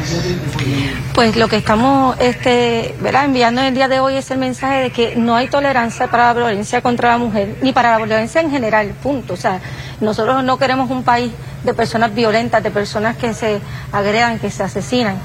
Pues 1.14 1.37
lo 1.37 1.49
que 1.49 1.57
estamos 1.57 2.16
este, 2.19 2.95
enviando 3.23 3.61
en 3.61 3.69
el 3.69 3.75
día 3.75 3.88
de 3.88 4.00
hoy 4.00 4.16
es 4.16 4.31
el 4.31 4.38
mensaje 4.38 4.83
de 4.83 4.90
que 4.90 5.16
no 5.16 5.37
hay 5.37 5.49
tolerancia 5.49 6.09
para 6.09 6.26
la 6.26 6.35
violencia 6.35 6.83
contra 6.83 7.11
la 7.11 7.19
mujer, 7.19 7.57
ni 7.62 7.73
para 7.73 7.93
la 7.93 8.05
violencia 8.05 8.40
en 8.40 8.50
general, 8.50 8.88
punto. 9.02 9.35
O 9.35 9.37
sea, 9.37 9.61
nosotros 10.00 10.43
no 10.45 10.59
queremos 10.59 10.90
un 10.90 11.02
país 11.02 11.33
de 11.64 11.75
personas 11.75 12.14
violentas, 12.14 12.62
de 12.62 12.71
personas 12.71 13.16
que 13.16 13.35
se 13.35 13.61
agredan, 13.93 14.38
que 14.38 14.50
se 14.50 14.62
asesinan. 14.62 15.16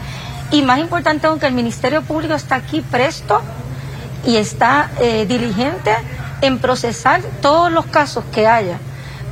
Y 0.51 0.61
más 0.63 0.79
importante 0.79 1.27
aún 1.27 1.39
que 1.39 1.47
el 1.47 1.53
Ministerio 1.53 2.01
Público 2.01 2.33
está 2.33 2.55
aquí 2.55 2.81
presto 2.81 3.41
y 4.25 4.35
está 4.35 4.91
eh, 4.99 5.25
diligente 5.25 5.91
en 6.41 6.59
procesar 6.59 7.21
todos 7.41 7.71
los 7.71 7.85
casos 7.85 8.23
que 8.33 8.47
haya 8.47 8.77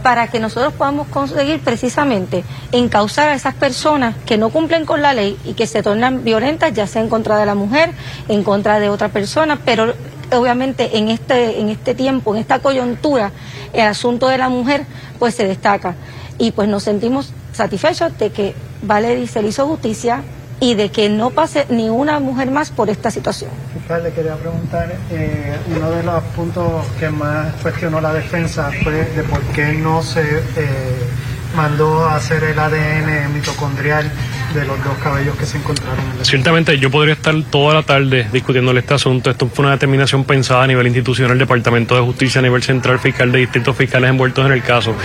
para 0.03 0.27
que 0.27 0.39
nosotros 0.39 0.73
podamos 0.73 1.07
conseguir 1.07 1.59
precisamente 1.59 2.43
encauzar 2.71 3.29
a 3.29 3.33
esas 3.33 3.53
personas 3.53 4.15
que 4.25 4.37
no 4.37 4.49
cumplen 4.49 4.85
con 4.85 5.01
la 5.01 5.13
ley 5.13 5.37
y 5.45 5.53
que 5.53 5.67
se 5.67 5.83
tornan 5.83 6.23
violentas, 6.23 6.73
ya 6.73 6.87
sea 6.87 7.01
en 7.01 7.09
contra 7.09 7.37
de 7.37 7.45
la 7.45 7.55
mujer, 7.55 7.91
en 8.27 8.43
contra 8.43 8.79
de 8.79 8.89
otra 8.89 9.09
persona, 9.09 9.59
pero 9.63 9.93
obviamente 10.31 10.97
en 10.97 11.09
este, 11.09 11.59
en 11.59 11.69
este 11.69 11.95
tiempo, 11.95 12.33
en 12.33 12.41
esta 12.41 12.59
coyuntura, 12.59 13.31
el 13.73 13.87
asunto 13.87 14.27
de 14.27 14.37
la 14.37 14.49
mujer 14.49 14.85
pues 15.17 15.35
se 15.35 15.47
destaca. 15.47 15.95
Y 16.37 16.51
pues 16.51 16.69
nos 16.69 16.83
sentimos 16.83 17.33
satisfechos 17.51 18.17
de 18.17 18.31
que 18.31 18.55
Valery 18.81 19.27
se 19.27 19.41
le 19.41 19.49
hizo 19.49 19.67
justicia, 19.67 20.23
y 20.59 20.73
de 20.73 20.89
que 20.89 21.09
no 21.09 21.29
pase 21.29 21.65
ni 21.69 21.89
una 21.89 22.19
mujer 22.19 22.51
más 22.51 22.71
por 22.71 22.89
esta 22.89 23.11
situación. 23.11 23.51
Fiscal, 23.73 24.03
le 24.03 24.11
quería 24.11 24.35
preguntar, 24.35 24.93
eh, 25.11 25.57
uno 25.75 25.91
de 25.91 26.03
los 26.03 26.23
puntos 26.35 26.85
que 26.99 27.09
más 27.09 27.53
cuestionó 27.61 28.01
la 28.01 28.13
defensa 28.13 28.71
fue 28.83 29.05
de 29.05 29.23
por 29.23 29.41
qué 29.53 29.73
no 29.73 30.03
se 30.03 30.21
eh, 30.21 30.41
mandó 31.55 32.05
a 32.05 32.15
hacer 32.15 32.43
el 32.43 32.59
ADN 32.59 33.33
mitocondrial 33.33 34.11
de 34.53 34.65
los 34.65 34.83
dos 34.83 34.97
cabellos 35.03 35.35
que 35.37 35.45
se 35.45 35.57
encontraron. 35.57 35.99
Ciertamente 36.21 36.77
yo 36.79 36.89
podría 36.89 37.13
estar 37.13 37.35
toda 37.49 37.73
la 37.73 37.83
tarde 37.83 38.27
discutiéndole 38.31 38.79
este 38.79 38.93
asunto. 38.93 39.29
Esto 39.29 39.47
fue 39.47 39.65
una 39.65 39.73
determinación 39.73 40.23
pensada 40.23 40.63
a 40.63 40.67
nivel 40.67 40.87
institucional, 40.87 41.29
del 41.29 41.39
Departamento 41.39 41.95
de 41.95 42.01
Justicia, 42.01 42.39
a 42.39 42.41
nivel 42.41 42.63
central 42.63 42.99
fiscal 42.99 43.31
de 43.31 43.39
distintos 43.39 43.75
fiscales 43.75 44.09
envueltos 44.09 44.45
en 44.45 44.51
el 44.51 44.63
caso. 44.63 44.95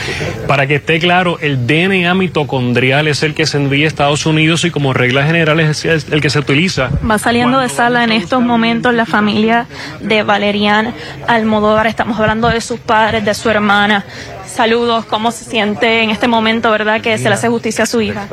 Para 0.47 0.67
que 0.67 0.77
esté 0.77 0.99
claro, 0.99 1.39
el 1.41 1.67
DNA 1.67 2.15
mitocondrial 2.15 3.09
es 3.09 3.23
el 3.23 3.35
que 3.35 3.47
se 3.47 3.59
envía 3.59 3.85
a 3.85 3.89
Estados 3.89 4.27
Unidos 4.27 4.65
y 4.65 4.71
como 4.71 4.93
regla 4.93 5.25
general 5.25 5.61
es 5.61 5.85
el 5.85 6.21
que 6.21 6.31
se 6.31 6.39
utiliza. 6.39 6.91
Va 7.09 7.19
saliendo 7.19 7.61
de 7.61 7.69
sala 7.69 8.05
en 8.05 8.13
estos 8.13 8.43
momentos 8.43 8.95
la 8.95 9.07
familia 9.07 9.67
de 10.01 10.23
Valerian 10.23 10.95
Almodóvar. 11.27 11.87
Estamos 11.87 12.19
hablando 12.19 12.49
de 12.49 12.61
sus 12.61 12.81
padres, 12.81 13.25
de 13.25 13.35
su 13.35 13.51
hermana. 13.51 14.05
Saludos, 14.47 15.05
¿cómo 15.07 15.31
se 15.31 15.45
siente 15.45 16.03
en 16.03 16.11
este 16.11 16.29
momento, 16.29 16.71
verdad, 16.71 17.01
que 17.01 17.19
se 17.19 17.29
le 17.29 17.35
hace 17.35 17.49
justicia 17.49 17.85
a 17.85 17.87
su 17.87 18.01
hija? 18.01 18.29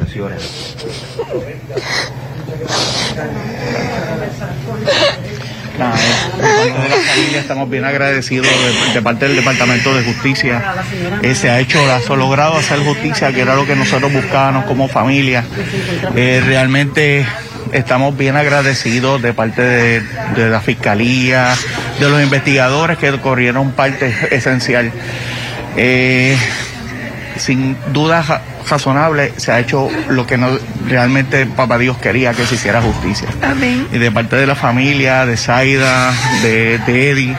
de 5.82 6.90
la 6.90 6.96
familia 6.96 7.40
estamos 7.40 7.70
bien 7.70 7.86
agradecidos 7.86 8.48
de, 8.94 9.02
parte 9.02 9.28
del 9.28 9.36
Departamento 9.38 9.96
de 9.96 10.04
Justicia. 10.04 10.76
Eh, 11.22 11.36
se 11.36 11.50
ha 11.50 11.60
hecho, 11.60 11.80
ha 11.92 12.16
logrado 12.16 12.58
hacer 12.58 12.80
justicia, 12.80 13.32
que 13.34 13.42
era 13.42 13.56
lo 13.56 13.66
que 13.66 13.76
nosotros 13.76 14.12
buscábamos 14.14 14.66
como 14.66 14.88
familia. 14.88 15.44
Eh, 16.16 16.42
realmente 16.46 17.26
estamos 17.72 18.18
bien 18.18 18.36
agradecidos 18.36 19.22
de 19.22 19.34
parte 19.34 19.62
de, 19.62 20.02
de, 20.36 20.50
la 20.50 20.62
Fiscalía, 20.62 21.56
de 22.00 22.10
los 22.10 22.22
investigadores 22.22 22.98
que 22.98 23.12
corrieron 23.20 23.72
parte 23.72 24.14
esencial. 24.32 24.92
Eh, 25.78 26.38
sin 27.38 27.78
duda 27.92 28.42
razonable 28.70 29.34
se 29.38 29.52
ha 29.52 29.60
hecho 29.60 29.90
lo 30.10 30.28
que 30.28 30.38
no 30.38 30.50
realmente 30.88 31.46
papá 31.46 31.78
Dios 31.78 31.98
quería 31.98 32.34
que 32.34 32.46
se 32.46 32.56
hiciera 32.56 32.82
justicia. 32.82 33.28
Amén. 33.42 33.88
Y 33.92 33.98
de 33.98 34.12
parte 34.12 34.36
de 34.36 34.46
la 34.46 34.56
familia, 34.56 35.26
de 35.26 35.38
Zaida, 35.38 36.12
de, 36.44 36.78
de 36.80 37.12
Eddie, 37.12 37.38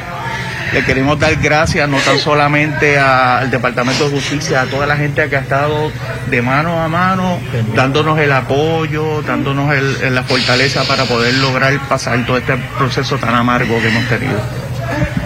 le 0.73 0.83
queremos 0.85 1.19
dar 1.19 1.37
gracias 1.37 1.87
no 1.89 1.99
tan 1.99 2.19
solamente 2.19 2.99
al 2.99 3.51
Departamento 3.51 4.09
de 4.09 4.17
Justicia, 4.17 4.63
a 4.63 4.67
toda 4.67 4.87
la 4.87 4.97
gente 4.97 5.29
que 5.29 5.37
ha 5.37 5.41
estado 5.41 5.93
de 6.31 6.43
mano 6.43 6.83
a 6.83 6.89
mano, 6.89 7.39
dándonos 7.75 8.19
el 8.19 8.33
apoyo, 8.33 9.21
dándonos 9.23 9.75
el, 9.75 10.15
la 10.15 10.23
fortaleza 10.23 10.85
para 10.85 11.05
poder 11.05 11.35
lograr 11.35 11.79
pasar 11.89 12.25
todo 12.25 12.39
este 12.39 12.57
proceso 12.79 13.19
tan 13.19 13.35
amargo 13.35 13.79
que 13.81 13.89
hemos 13.89 14.09
tenido. 14.09 14.41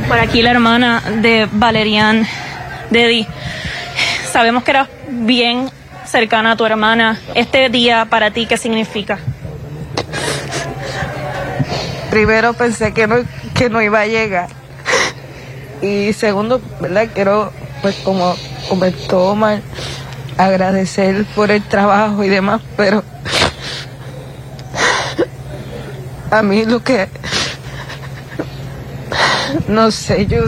Por 0.08 0.18
aquí 0.18 0.42
la 0.42 0.50
hermana 0.50 1.02
de 1.22 1.48
Valerian, 1.52 2.26
de 2.90 3.04
Eddie, 3.04 3.26
sabemos 4.30 4.64
que 4.64 4.70
eras 4.72 4.88
bien 5.08 5.70
cercana 6.06 6.52
a 6.52 6.56
tu 6.56 6.64
hermana. 6.64 7.18
Este 7.34 7.68
día 7.68 8.06
para 8.08 8.30
ti, 8.30 8.46
¿qué 8.46 8.56
significa? 8.56 9.18
Primero 12.10 12.54
pensé 12.54 12.92
que 12.92 13.06
no, 13.06 13.16
que 13.54 13.68
no 13.68 13.82
iba 13.82 14.00
a 14.00 14.06
llegar. 14.06 14.48
Y 15.82 16.12
segundo, 16.12 16.60
¿verdad? 16.80 17.08
Quiero, 17.12 17.52
pues 17.82 17.96
como 17.96 18.34
comentó 18.68 19.30
Omar, 19.30 19.60
agradecer 20.38 21.24
por 21.34 21.50
el 21.50 21.62
trabajo 21.62 22.22
y 22.24 22.28
demás, 22.28 22.62
pero 22.76 23.04
a 26.30 26.42
mí 26.42 26.64
lo 26.64 26.82
que, 26.82 27.08
no 29.68 29.90
sé, 29.90 30.26
yo 30.26 30.44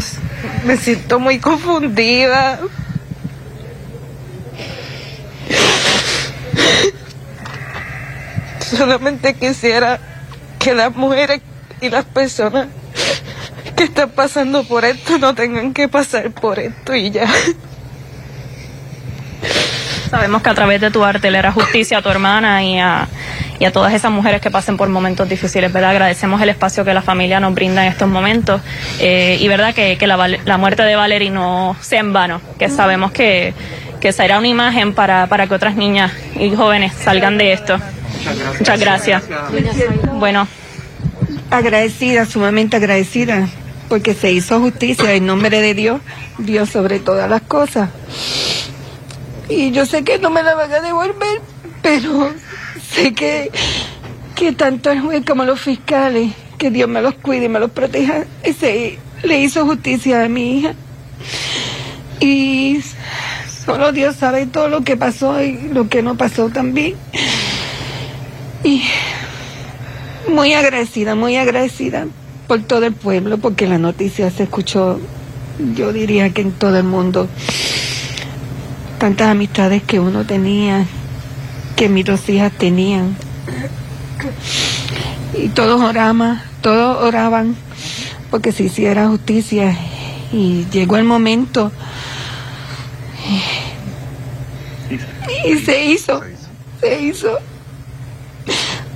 me 0.65 0.77
siento 0.77 1.19
muy 1.19 1.39
confundida 1.39 2.61
Solamente 8.77 9.35
quisiera 9.35 9.99
que 10.59 10.75
las 10.75 10.95
mujeres 10.95 11.41
y 11.81 11.89
las 11.89 12.05
personas 12.05 12.69
que 13.77 13.85
están 13.85 14.11
pasando 14.11 14.65
por 14.65 14.85
esto 14.85 15.19
no 15.19 15.35
tengan 15.35 15.73
que 15.73 15.89
pasar 15.89 16.31
por 16.33 16.59
esto 16.59 16.95
y 16.95 17.11
ya. 17.11 17.27
Sabemos 20.11 20.43
que 20.43 20.51
a 20.51 20.55
través 20.55 20.81
de 20.81 20.91
tu 20.91 21.03
arte 21.05 21.31
le 21.31 21.39
hará 21.39 21.53
justicia 21.53 21.99
a 21.99 22.03
tu 22.03 22.09
hermana 22.09 22.63
y 22.63 22.79
a, 22.79 23.09
y 23.59 23.65
a 23.65 23.73
todas 23.73 23.93
esas 23.93 24.11
mujeres 24.13 24.41
que 24.41 24.51
pasen 24.51 24.77
por 24.77 24.89
momentos 24.89 25.29
difíciles, 25.29 25.73
¿verdad? 25.73 25.91
Agradecemos 25.91 26.41
el 26.41 26.49
espacio 26.49 26.85
que 26.85 26.95
la 26.95 27.03
familia 27.03 27.41
nos 27.41 27.55
brinda 27.55 27.85
en 27.85 27.93
estos 27.93 28.09
momentos 28.09 28.61
eh, 29.01 29.37
y, 29.41 29.49
¿verdad? 29.49 29.75
Que, 29.75 29.99
que 29.99 30.07
la, 30.07 30.29
la, 30.29 30.59
muerte 30.59 30.83
de 30.83 30.95
Valerie 30.95 31.31
no 31.31 31.77
sea 31.81 32.01
en 32.01 32.13
vano, 32.13 32.41
que 32.59 32.69
sabemos 32.69 33.11
que, 33.11 33.55
que 34.01 34.13
será 34.13 34.39
una 34.39 34.49
imagen 34.49 34.95
para, 34.95 35.27
para 35.27 35.47
que 35.47 35.55
otras 35.55 35.75
niñas 35.75 36.13
y 36.39 36.55
jóvenes 36.55 36.93
salgan 36.93 37.37
de 37.39 37.53
esto. 37.53 37.79
Muchas 38.59 38.81
gracias. 38.81 39.23
Bueno. 40.15 40.47
Agradecida, 41.51 42.27
sumamente 42.27 42.77
agradecida, 42.77 43.49
porque 43.89 44.13
se 44.15 44.33
hizo 44.33 44.61
justicia 44.61 45.15
en 45.15 45.25
nombre 45.27 45.63
de 45.63 45.73
Dios, 45.73 46.01
Dios 46.37 46.69
sobre 46.69 47.01
todas 47.01 47.29
las 47.31 47.41
cosas. 47.43 47.89
Y 49.49 49.71
yo 49.71 49.87
sé 49.87 50.05
que 50.05 50.19
no 50.19 50.29
me 50.29 50.43
la 50.43 50.55
van 50.55 50.71
a 50.73 50.81
devolver, 50.81 51.41
pero 51.81 52.31
sé 52.93 53.15
que, 53.15 53.51
que 54.35 54.53
tanto 54.53 54.91
el 54.91 55.01
juez 55.01 55.25
como 55.27 55.45
los 55.45 55.61
fiscales, 55.61 56.33
que 56.59 56.71
Dios 56.71 56.89
me 56.89 57.03
los 57.03 57.15
cuide 57.15 57.47
y 57.47 57.49
me 57.49 57.61
los 57.61 57.71
proteja, 57.71 58.25
ese, 58.43 58.99
le 59.23 59.41
hizo 59.41 59.65
justicia 59.65 60.25
a 60.25 60.29
mi 60.29 60.59
hija. 60.59 60.75
Y 62.21 62.81
solo 63.65 63.93
Dios 63.93 64.17
sabe 64.17 64.47
todo 64.47 64.69
lo 64.69 64.83
que 64.83 64.97
pasó 64.97 65.43
y 65.43 65.69
lo 65.73 65.89
que 65.89 66.03
no 66.03 66.17
pasó 66.17 66.49
también. 66.49 66.95
Y 68.65 68.83
muy 70.29 70.53
agradecida, 70.53 71.15
muy 71.15 71.37
agradecida 71.37 72.07
por 72.49 72.63
todo 72.63 72.87
el 72.87 72.95
pueblo, 72.95 73.39
porque 73.39 73.67
la 73.67 73.79
noticia 73.79 74.31
se 74.31 74.45
escuchó, 74.45 74.99
yo 75.75 75.93
diría 75.93 76.31
que 76.31 76.41
en 76.43 76.53
todo 76.53 76.77
el 76.77 76.85
mundo 76.85 77.29
tantas 78.99 79.29
amistades 79.29 79.83
que 79.83 80.01
uno 80.01 80.25
tenía, 80.25 80.87
que 81.79 81.89
mis 81.89 82.05
dos 82.05 82.29
hijas 82.29 82.53
tenían. 82.53 83.17
Y 85.33 85.49
todos 85.51 85.81
oraban, 85.81 86.43
todos 86.61 87.05
oraban 87.05 87.55
porque 88.33 88.51
se 88.51 88.65
hiciera 88.65 89.07
justicia. 89.07 89.79
Y 90.33 90.67
llegó 90.73 90.97
el 90.97 91.05
momento. 91.05 91.71
Y 95.45 95.59
se 95.59 95.85
hizo, 95.87 96.21
se 96.81 97.01
hizo. 97.01 97.39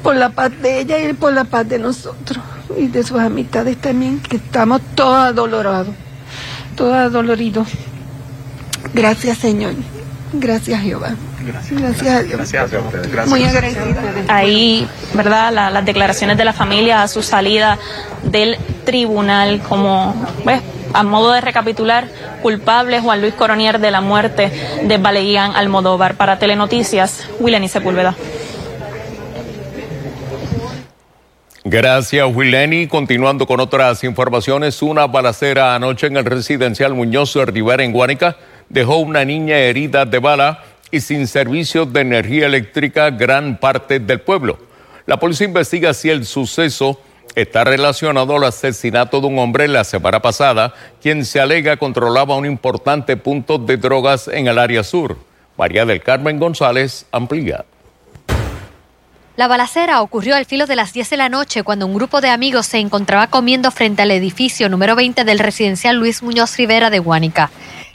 Por 0.03 0.17
la 0.17 0.31
paz 0.31 0.51
de 0.61 0.81
ella 0.81 1.09
y 1.09 1.13
por 1.13 1.33
la 1.33 1.45
paz 1.45 1.69
de 1.69 1.79
nosotros. 1.79 2.43
Y 2.77 2.89
de 2.89 3.05
sus 3.05 3.21
amistades 3.21 3.77
también, 3.77 4.19
que 4.19 4.37
estamos 4.39 4.81
todos 4.97 5.19
adolorados, 5.19 5.95
todos 6.75 6.95
adoloridos. 6.95 7.69
Gracias, 8.93 9.39
Señor. 9.39 9.75
Gracias, 10.33 10.81
Jehová. 10.81 11.15
Gracias. 11.45 11.81
Gracias 11.81 12.15
a 12.15 12.23
Dios. 12.23 12.37
Gracias, 12.37 12.71
Gracias. 13.13 13.29
Muy 13.29 13.45
agradecida. 13.45 14.25
Ahí, 14.29 14.89
¿verdad? 15.15 15.53
las 15.53 15.85
declaraciones 15.85 16.39
de 16.39 16.45
la 16.45 16.53
familia 16.53 17.03
a 17.03 17.09
su 17.09 17.23
salida 17.23 17.79
del 18.23 18.57
tribunal, 18.85 19.61
como, 19.69 20.15
pues, 20.45 20.63
a 20.95 21.03
modo 21.03 21.33
de 21.33 21.41
recapitular, 21.41 22.07
culpable 22.41 23.01
Juan 23.01 23.21
Luis 23.21 23.35
Coronier 23.35 23.79
de 23.79 23.91
la 23.91 24.01
muerte 24.01 24.51
de 24.85 24.99
Valerian 24.99 25.55
Almodóvar. 25.55 26.15
Para 26.15 26.39
Telenoticias, 26.39 27.29
Willen 27.39 27.65
y 27.65 27.69
Sepúlveda. 27.69 28.15
Gracias, 31.65 32.27
Wileni. 32.35 32.89
Continuando 32.89 33.47
con 33.47 33.61
otras 33.61 34.03
informaciones, 34.03 34.83
una 34.83 35.07
balacera 35.07 35.75
anoche 35.75 36.09
en 36.09 36.17
el 36.17 36.25
residencial 36.25 36.95
Muñoz 36.95 37.35
de 37.35 37.47
Rivera 37.47 37.85
en 37.85 37.93
Guánica 37.93 38.37
dejó 38.69 38.99
una 38.99 39.25
niña 39.25 39.59
herida 39.59 40.05
de 40.05 40.19
bala 40.19 40.63
y 40.91 41.01
sin 41.01 41.27
servicios 41.27 41.93
de 41.93 42.01
energía 42.01 42.47
eléctrica 42.47 43.11
gran 43.11 43.59
parte 43.59 43.99
del 43.99 44.21
pueblo. 44.21 44.59
La 45.07 45.19
policía 45.19 45.47
investiga 45.47 45.95
si 45.95 46.11
el 46.11 46.27
suceso 46.27 47.01
está 47.35 47.65
relacionado 47.65 48.37
al 48.37 48.45
asesinato 48.45 49.21
de 49.21 49.27
un 49.27 49.39
hombre 49.39 49.67
la 49.69 49.85
semana 49.85 50.21
pasada, 50.21 50.75
quien 51.01 51.25
se 51.25 51.41
alega 51.41 51.77
controlaba 51.77 52.37
un 52.37 52.47
importante 52.47 53.17
punto 53.17 53.59
de 53.59 53.77
drogas 53.77 54.29
en 54.29 54.47
el 54.47 54.59
área 54.59 54.85
sur. 54.85 55.17
María 55.57 55.85
del 55.85 56.03
Carmen 56.03 56.39
González 56.39 57.07
amplía. 57.11 57.65
La 59.35 59.49
balacera 59.49 60.03
ocurrió 60.03 60.37
al 60.37 60.45
filo 60.45 60.67
de 60.67 60.77
las 60.77 60.93
10 60.93 61.09
de 61.09 61.17
la 61.17 61.31
noche 61.31 61.63
cuando 61.63 61.87
un 61.87 61.95
grupo 61.95 62.21
de 62.21 62.29
amigos 62.29 62.67
se 62.67 62.79
encontraba 62.79 63.29
comiendo 63.29 63.71
frente 63.71 64.03
al 64.03 64.11
edificio 64.11 64.69
número 64.69 64.95
20 64.95 65.25
del 65.25 65.39
residencial 65.39 65.97
Luis 65.97 66.23
Muñoz 66.23 66.55
Rivera 66.59 66.91
de 66.91 66.99
Guánica. 66.99 67.51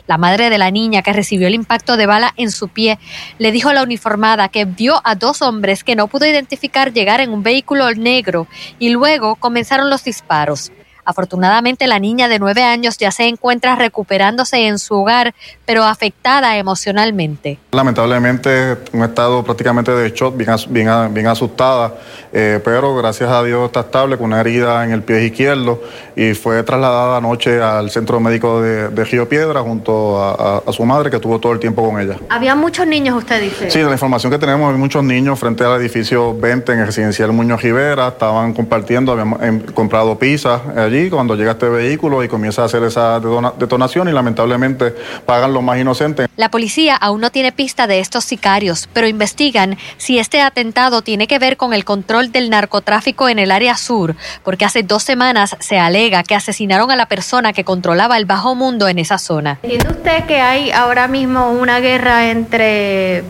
La 0.08 0.18
madre 0.18 0.50
de 0.50 0.58
la 0.58 0.72
niña 0.72 1.02
que 1.02 1.12
recibió 1.12 1.48
el 1.48 1.54
impacto 1.54 1.98
de 1.98 2.06
bala 2.06 2.34
en 2.38 2.50
su 2.50 2.70
pie 2.70 2.98
le 3.38 3.52
dijo 3.52 3.70
a 3.70 3.74
la 3.74 3.84
uniformada 3.84 4.48
que 4.48 4.64
vio 4.64 5.02
a 5.04 5.16
dos 5.16 5.42
hombres 5.42 5.84
que 5.84 5.98
no 5.98 6.08
pudo 6.08 6.26
identificar 6.26 6.94
llegar 6.94 7.20
en 7.20 7.32
un 7.32 7.44
vehículo 7.44 7.92
negro 7.92 8.48
y 8.80 8.90
luego 8.90 9.36
comenzaron 9.36 9.90
los 9.90 10.06
disparos. 10.06 10.72
Afortunadamente 11.04 11.88
la 11.88 12.00
niña 12.00 12.28
de 12.28 12.38
nueve 12.38 12.64
años 12.64 12.98
ya 12.98 13.12
se 13.12 13.28
encuentra 13.28 13.76
recuperándose 13.76 14.68
en 14.68 14.78
su 14.78 14.96
hogar, 14.96 15.36
pero 15.68 15.84
afectada 15.84 16.58
emocionalmente. 16.58 17.60
Lamentablemente 17.74 18.78
un 18.94 19.04
estado 19.04 19.44
prácticamente 19.44 19.92
de 19.92 20.12
shock, 20.12 20.38
bien, 20.38 20.50
bien, 20.70 21.14
bien 21.14 21.28
asustada, 21.28 21.94
eh, 22.32 22.62
pero 22.64 22.96
gracias 22.96 23.30
a 23.30 23.44
Dios 23.44 23.66
está 23.66 23.82
estable 23.82 24.16
con 24.16 24.28
una 24.28 24.40
herida 24.40 24.86
en 24.86 24.92
el 24.94 25.04
pie 25.04 25.26
izquierdo 25.26 25.84
y 26.16 26.34
fue 26.36 26.64
trasladada 26.64 27.18
anoche 27.18 27.62
al 27.62 27.92
centro 27.92 28.22
médico 28.22 28.62
de, 28.62 28.88
Río 29.04 29.28
Piedra 29.28 29.62
junto 29.62 30.22
a, 30.22 30.64
su 30.72 30.86
madre 30.86 31.10
que 31.10 31.18
estuvo 31.18 31.40
todo 31.40 31.52
el 31.52 31.60
tiempo 31.60 31.90
con 31.90 32.00
ella. 32.00 32.16
¿Había 32.30 32.56
muchos 32.56 32.88
niños, 32.88 33.18
usted 33.18 33.42
dice? 33.42 33.70
Sí, 33.70 33.80
la 33.82 33.92
información 33.92 34.32
que 34.32 34.40
tenemos, 34.40 34.72
hay 34.72 34.80
muchos 34.80 35.04
niños 35.04 35.38
frente 35.38 35.66
al 35.66 35.82
edificio 35.82 36.34
20 36.38 36.72
en 36.72 36.80
el 36.80 36.86
residencial 36.86 37.34
Muñoz 37.34 37.62
Rivera, 37.62 38.08
estaban 38.10 38.54
compartiendo, 38.54 39.12
habíamos 39.12 39.42
em, 39.42 39.60
comprado 39.60 40.18
pizza 40.18 40.62
allí 40.78 41.10
cuando 41.10 41.36
llega 41.36 41.52
este 41.52 41.68
vehículo 41.68 42.24
y 42.24 42.30
comienza 42.30 42.62
a 42.62 42.66
hacer 42.66 42.84
esa 42.84 43.20
detonación 43.58 44.08
y 44.08 44.14
lamentablemente 44.14 44.94
pagan 45.26 45.54
los 45.54 45.57
más 45.64 45.80
inocentes. 45.80 46.28
La 46.36 46.50
policía 46.50 46.96
aún 46.96 47.22
no 47.22 47.32
tiene 47.32 47.52
pista 47.52 47.88
de 47.88 48.00
estos 48.00 48.24
sicarios, 48.26 48.90
pero 48.94 49.08
investigan 49.08 49.78
si 49.98 50.20
este 50.20 50.42
atentado 50.42 51.02
tiene 51.02 51.28
que 51.28 51.40
ver 51.40 51.58
con 51.58 51.74
el 51.74 51.86
control 51.86 52.32
del 52.32 52.50
narcotráfico 52.50 53.30
en 53.30 53.40
el 53.40 53.52
área 53.52 53.76
sur, 53.78 54.16
porque 54.44 54.66
hace 54.66 54.84
dos 54.84 55.04
semanas 55.04 55.56
se 55.60 55.80
alega 55.80 56.24
que 56.24 56.36
asesinaron 56.36 56.92
a 56.92 56.96
la 56.96 57.08
persona 57.08 57.54
que 57.54 57.64
controlaba 57.64 58.18
el 58.18 58.26
bajo 58.26 58.56
mundo 58.56 58.88
en 58.88 59.00
esa 59.00 59.18
zona. 59.18 59.60
¿Entiende 59.64 59.90
usted 59.90 60.26
que 60.26 60.42
hay 60.42 60.72
ahora 60.72 61.08
mismo 61.08 61.52
una 61.52 61.80
guerra 61.80 62.30
entre 62.30 63.24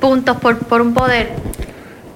puntos 0.00 0.36
por, 0.36 0.58
por 0.58 0.80
un 0.80 0.94
poder? 0.94 1.30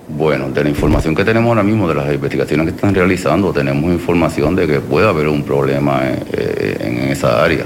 Bueno, 0.09 0.51
de 0.51 0.63
la 0.63 0.71
información 0.71 1.15
que 1.17 1.25
tenemos 1.25 1.49
ahora 1.49 1.65
mismo, 1.65 1.89
de 1.89 1.95
las 1.95 2.13
investigaciones 2.13 2.67
que 2.67 2.77
están 2.77 2.95
realizando, 2.95 3.53
tenemos 3.53 3.91
información 3.93 4.55
de 4.55 4.67
que 4.67 4.81
puede 4.81 5.09
haber 5.09 5.27
un 5.27 5.43
problema 5.43 6.09
en, 6.09 6.23
eh, 6.33 7.09
esa 7.11 7.43
área, 7.43 7.65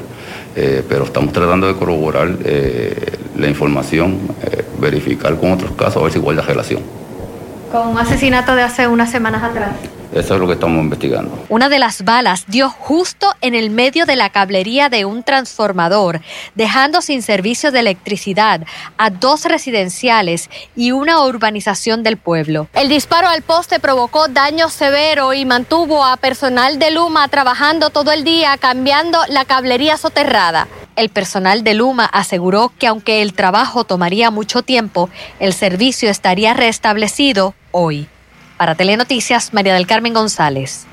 eh, 0.60 0.84
pero 0.86 1.04
estamos 1.04 1.32
tratando 1.32 1.66
de 1.66 1.74
corroborar 1.74 2.36
eh, 2.44 3.16
la 3.38 3.48
información, 3.48 4.18
verificar 4.78 5.36
con 5.36 5.52
otros 5.52 5.72
casos, 5.72 5.96
a 5.96 6.04
ver 6.04 6.12
si 6.12 6.18
guarda 6.18 6.42
relación. 6.42 6.82
Con 7.72 7.88
un 7.88 7.98
asesinato 7.98 8.54
de 8.54 8.62
hace 8.62 8.86
unas 8.86 9.10
semanas 9.10 9.42
atrás. 9.42 9.70
Eso 10.12 10.34
es 10.34 10.40
lo 10.40 10.46
que 10.48 10.54
estamos 10.54 10.82
investigando. 10.82 11.46
Una 11.48 11.68
de 11.68 11.78
las 11.78 12.04
balas 12.04 12.44
dio 12.48 12.68
justo 12.68 13.32
en 13.40 13.54
el 13.54 13.70
medio 13.70 14.06
de 14.06 14.16
la 14.16 14.30
cablería 14.30 14.88
de 14.88 15.04
un 15.04 15.22
transformador, 15.22 16.20
dejando 16.56 17.00
sin 17.00 17.22
servicio 17.22 17.70
de 17.70 17.80
electricidad 17.80 18.62
a 18.98 19.10
dos 19.10 19.44
residenciales 19.44 20.50
y 20.74 20.90
una 20.90 21.24
urbanización 21.24 22.02
del 22.02 22.16
pueblo. 22.16 22.68
El 22.74 22.88
disparo 22.88 23.28
al 23.28 23.42
poste 23.42 23.78
provocó 23.78 24.26
daño 24.26 24.68
severo 24.68 25.32
y 25.32 25.44
mantuvo 25.44 26.04
a 26.04 26.16
personal 26.16 26.78
de 26.78 26.90
Luma 26.90 27.28
trabajando 27.28 27.90
todo 27.90 28.10
el 28.10 28.24
día 28.24 28.56
cambiando 28.58 29.20
la 29.28 29.44
cablería 29.44 29.96
soterrada. 29.96 30.66
El 30.96 31.08
personal 31.08 31.62
de 31.62 31.74
Luma 31.74 32.04
aseguró 32.04 32.72
que 32.78 32.88
aunque 32.88 33.22
el 33.22 33.32
trabajo 33.32 33.84
tomaría 33.84 34.30
mucho 34.30 34.62
tiempo, 34.62 35.08
el 35.38 35.54
servicio 35.54 36.10
estaría 36.10 36.52
restablecido 36.52 37.54
hoy. 37.70 38.08
Para 38.60 38.74
Telenoticias, 38.74 39.54
María 39.54 39.72
del 39.72 39.86
Carmen 39.86 40.12
González. 40.12 40.84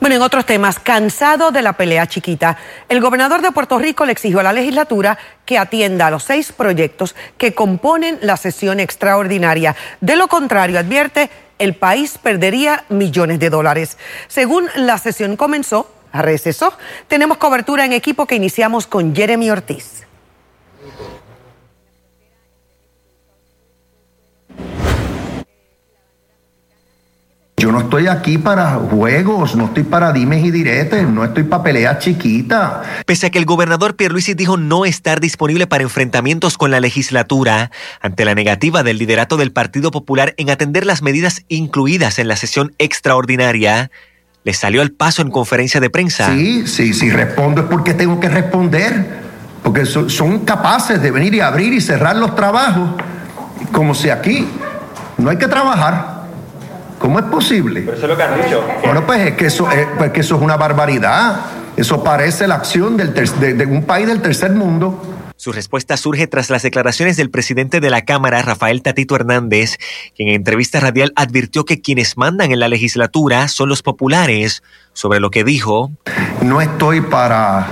Bueno, 0.00 0.16
en 0.16 0.22
otros 0.22 0.44
temas, 0.44 0.80
cansado 0.80 1.52
de 1.52 1.62
la 1.62 1.74
pelea 1.74 2.08
chiquita, 2.08 2.56
el 2.88 3.00
gobernador 3.00 3.42
de 3.42 3.52
Puerto 3.52 3.78
Rico 3.78 4.04
le 4.04 4.10
exigió 4.10 4.40
a 4.40 4.42
la 4.42 4.52
legislatura 4.52 5.16
que 5.44 5.56
atienda 5.56 6.08
a 6.08 6.10
los 6.10 6.24
seis 6.24 6.50
proyectos 6.50 7.14
que 7.38 7.54
componen 7.54 8.18
la 8.22 8.36
sesión 8.36 8.80
extraordinaria. 8.80 9.76
De 10.00 10.16
lo 10.16 10.26
contrario, 10.26 10.80
advierte, 10.80 11.30
el 11.60 11.76
país 11.76 12.18
perdería 12.18 12.84
millones 12.88 13.38
de 13.38 13.50
dólares. 13.50 13.96
Según 14.26 14.66
la 14.74 14.98
sesión 14.98 15.36
comenzó, 15.36 15.88
recesó. 16.12 16.76
Tenemos 17.06 17.38
cobertura 17.38 17.84
en 17.84 17.92
equipo 17.92 18.26
que 18.26 18.34
iniciamos 18.34 18.88
con 18.88 19.14
Jeremy 19.14 19.48
Ortiz. 19.48 20.08
Yo 27.60 27.70
no 27.70 27.80
estoy 27.80 28.06
aquí 28.06 28.38
para 28.38 28.76
juegos, 28.76 29.54
no 29.54 29.66
estoy 29.66 29.82
para 29.82 30.14
dimes 30.14 30.42
y 30.42 30.50
diretes, 30.50 31.06
no 31.06 31.22
estoy 31.22 31.42
para 31.42 31.62
peleas 31.62 31.98
chiquitas. 31.98 32.86
Pese 33.04 33.26
a 33.26 33.30
que 33.30 33.38
el 33.38 33.44
gobernador 33.44 33.96
Pierluisi 33.96 34.32
dijo 34.32 34.56
no 34.56 34.86
estar 34.86 35.20
disponible 35.20 35.66
para 35.66 35.82
enfrentamientos 35.82 36.56
con 36.56 36.70
la 36.70 36.80
legislatura, 36.80 37.70
ante 38.00 38.24
la 38.24 38.34
negativa 38.34 38.82
del 38.82 38.96
liderato 38.96 39.36
del 39.36 39.52
Partido 39.52 39.90
Popular 39.90 40.32
en 40.38 40.48
atender 40.48 40.86
las 40.86 41.02
medidas 41.02 41.44
incluidas 41.48 42.18
en 42.18 42.28
la 42.28 42.36
sesión 42.36 42.72
extraordinaria, 42.78 43.90
le 44.42 44.54
salió 44.54 44.80
al 44.80 44.92
paso 44.92 45.20
en 45.20 45.30
conferencia 45.30 45.80
de 45.80 45.90
prensa. 45.90 46.32
Sí, 46.32 46.66
sí, 46.66 46.94
si 46.94 47.10
respondo 47.10 47.60
es 47.60 47.66
porque 47.66 47.92
tengo 47.92 48.18
que 48.20 48.30
responder, 48.30 49.20
porque 49.62 49.84
son 49.84 50.46
capaces 50.46 51.02
de 51.02 51.10
venir 51.10 51.34
y 51.34 51.40
abrir 51.40 51.74
y 51.74 51.82
cerrar 51.82 52.16
los 52.16 52.34
trabajos, 52.34 52.88
como 53.70 53.94
si 53.94 54.08
aquí 54.08 54.48
no 55.18 55.28
hay 55.28 55.36
que 55.36 55.46
trabajar. 55.46 56.19
¿Cómo 57.00 57.18
es 57.18 57.24
posible? 57.24 57.80
Pero 57.80 57.96
eso 57.96 58.04
es 58.04 58.10
lo 58.10 58.16
que 58.16 58.22
han 58.22 58.42
dicho. 58.42 58.62
Bueno, 58.84 59.06
pues 59.06 59.20
es 59.28 59.34
que 59.34 59.46
eso, 59.46 59.66
pues 59.96 60.10
que 60.10 60.20
eso 60.20 60.36
es 60.36 60.42
una 60.42 60.58
barbaridad. 60.58 61.46
Eso 61.74 62.04
parece 62.04 62.46
la 62.46 62.56
acción 62.56 62.98
del 62.98 63.14
de, 63.14 63.64
un 63.64 63.84
país 63.84 64.06
del 64.06 64.20
tercer 64.20 64.50
mundo. 64.50 65.02
Su 65.36 65.50
respuesta 65.50 65.96
surge 65.96 66.26
tras 66.26 66.50
las 66.50 66.62
declaraciones 66.62 67.16
del 67.16 67.30
presidente 67.30 67.80
de 67.80 67.88
la 67.88 68.04
Cámara, 68.04 68.42
Rafael 68.42 68.82
Tatito 68.82 69.16
Hernández, 69.16 69.78
quien 70.14 70.28
en 70.28 70.34
entrevista 70.34 70.78
radial 70.78 71.14
advirtió 71.16 71.64
que 71.64 71.80
quienes 71.80 72.18
mandan 72.18 72.52
en 72.52 72.60
la 72.60 72.68
legislatura 72.68 73.48
son 73.48 73.70
los 73.70 73.82
populares, 73.82 74.62
sobre 74.92 75.20
lo 75.20 75.30
que 75.30 75.42
dijo. 75.42 75.90
No 76.42 76.60
estoy 76.60 77.00
para 77.00 77.66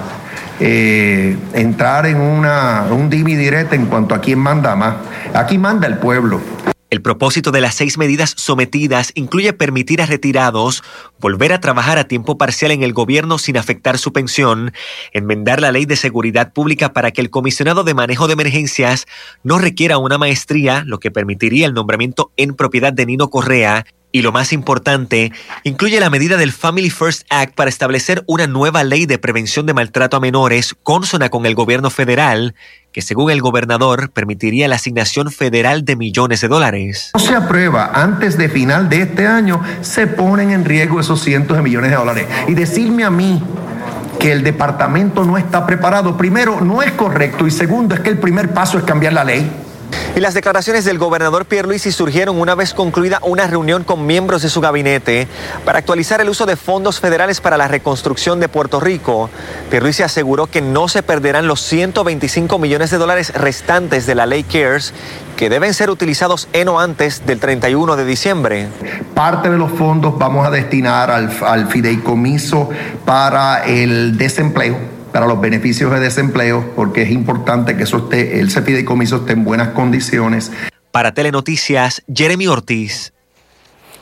eh, 0.58 1.36
entrar 1.52 2.06
en 2.06 2.18
una, 2.18 2.86
un 2.90 3.10
directo 3.10 3.74
en 3.74 3.84
cuanto 3.84 4.14
a 4.14 4.22
quién 4.22 4.38
manda 4.38 4.74
más. 4.74 4.94
Aquí 5.34 5.58
manda 5.58 5.86
el 5.86 5.98
pueblo. 5.98 6.40
El 6.90 7.02
propósito 7.02 7.50
de 7.50 7.60
las 7.60 7.74
seis 7.74 7.98
medidas 7.98 8.32
sometidas 8.38 9.12
incluye 9.14 9.52
permitir 9.52 10.00
a 10.00 10.06
retirados 10.06 10.82
volver 11.20 11.52
a 11.52 11.60
trabajar 11.60 11.98
a 11.98 12.08
tiempo 12.08 12.38
parcial 12.38 12.70
en 12.70 12.82
el 12.82 12.94
gobierno 12.94 13.36
sin 13.36 13.58
afectar 13.58 13.98
su 13.98 14.14
pensión, 14.14 14.72
enmendar 15.12 15.60
la 15.60 15.70
ley 15.70 15.84
de 15.84 15.96
seguridad 15.96 16.54
pública 16.54 16.94
para 16.94 17.10
que 17.10 17.20
el 17.20 17.28
comisionado 17.28 17.84
de 17.84 17.92
manejo 17.92 18.26
de 18.26 18.32
emergencias 18.32 19.06
no 19.42 19.58
requiera 19.58 19.98
una 19.98 20.16
maestría, 20.16 20.82
lo 20.86 20.98
que 20.98 21.10
permitiría 21.10 21.66
el 21.66 21.74
nombramiento 21.74 22.32
en 22.38 22.54
propiedad 22.54 22.94
de 22.94 23.04
Nino 23.04 23.28
Correa, 23.28 23.84
y 24.10 24.22
lo 24.22 24.32
más 24.32 24.54
importante, 24.54 25.32
incluye 25.64 26.00
la 26.00 26.08
medida 26.08 26.38
del 26.38 26.52
Family 26.52 26.88
First 26.88 27.26
Act 27.28 27.54
para 27.54 27.68
establecer 27.68 28.24
una 28.26 28.46
nueva 28.46 28.82
ley 28.82 29.04
de 29.04 29.18
prevención 29.18 29.66
de 29.66 29.74
maltrato 29.74 30.16
a 30.16 30.20
menores 30.20 30.74
consona 30.82 31.28
con 31.28 31.44
el 31.44 31.54
gobierno 31.54 31.90
federal 31.90 32.54
que 32.98 33.02
según 33.02 33.30
el 33.30 33.40
gobernador 33.40 34.10
permitiría 34.10 34.66
la 34.66 34.74
asignación 34.74 35.30
federal 35.30 35.84
de 35.84 35.94
millones 35.94 36.40
de 36.40 36.48
dólares. 36.48 37.12
No 37.14 37.20
se 37.20 37.36
aprueba 37.36 37.92
antes 37.94 38.36
de 38.36 38.48
final 38.48 38.88
de 38.88 39.02
este 39.02 39.24
año, 39.24 39.62
se 39.82 40.08
ponen 40.08 40.50
en 40.50 40.64
riesgo 40.64 40.98
esos 40.98 41.22
cientos 41.22 41.56
de 41.56 41.62
millones 41.62 41.92
de 41.92 41.96
dólares. 41.96 42.26
Y 42.48 42.54
decirme 42.54 43.04
a 43.04 43.10
mí 43.10 43.40
que 44.18 44.32
el 44.32 44.42
departamento 44.42 45.24
no 45.24 45.38
está 45.38 45.64
preparado, 45.64 46.16
primero, 46.16 46.60
no 46.60 46.82
es 46.82 46.90
correcto 46.90 47.46
y 47.46 47.52
segundo, 47.52 47.94
es 47.94 48.00
que 48.00 48.10
el 48.10 48.18
primer 48.18 48.52
paso 48.52 48.78
es 48.78 48.82
cambiar 48.82 49.12
la 49.12 49.22
ley. 49.22 49.48
Y 50.16 50.20
las 50.20 50.34
declaraciones 50.34 50.84
del 50.84 50.98
gobernador 50.98 51.44
Pierluisi 51.44 51.92
surgieron 51.92 52.40
una 52.40 52.54
vez 52.54 52.74
concluida 52.74 53.20
una 53.22 53.46
reunión 53.46 53.84
con 53.84 54.06
miembros 54.06 54.42
de 54.42 54.48
su 54.48 54.60
gabinete 54.60 55.28
para 55.64 55.78
actualizar 55.78 56.20
el 56.20 56.28
uso 56.28 56.44
de 56.44 56.56
fondos 56.56 56.98
federales 56.98 57.40
para 57.40 57.56
la 57.56 57.68
reconstrucción 57.68 58.40
de 58.40 58.48
Puerto 58.48 58.80
Rico. 58.80 59.30
Pierluisi 59.70 60.02
aseguró 60.02 60.48
que 60.48 60.60
no 60.60 60.88
se 60.88 61.02
perderán 61.02 61.46
los 61.46 61.60
125 61.60 62.58
millones 62.58 62.90
de 62.90 62.98
dólares 62.98 63.32
restantes 63.34 64.06
de 64.06 64.14
la 64.14 64.26
ley 64.26 64.42
CARES 64.42 64.92
que 65.36 65.48
deben 65.48 65.72
ser 65.72 65.88
utilizados 65.88 66.48
en 66.52 66.68
o 66.68 66.80
antes 66.80 67.24
del 67.24 67.38
31 67.38 67.94
de 67.94 68.04
diciembre. 68.04 68.68
Parte 69.14 69.50
de 69.50 69.56
los 69.56 69.70
fondos 69.70 70.18
vamos 70.18 70.46
a 70.46 70.50
destinar 70.50 71.12
al, 71.12 71.30
al 71.46 71.68
fideicomiso 71.68 72.70
para 73.04 73.64
el 73.64 74.18
desempleo 74.18 74.97
para 75.12 75.26
los 75.26 75.40
beneficios 75.40 75.90
de 75.92 76.00
desempleo, 76.00 76.72
porque 76.76 77.02
es 77.02 77.10
importante 77.10 77.76
que 77.76 77.84
eso 77.84 77.98
esté, 77.98 78.40
el 78.40 78.50
fideicomiso 78.50 79.16
esté 79.16 79.32
en 79.32 79.44
buenas 79.44 79.68
condiciones. 79.68 80.52
Para 80.90 81.12
Telenoticias, 81.12 82.02
Jeremy 82.12 82.46
Ortiz. 82.48 83.12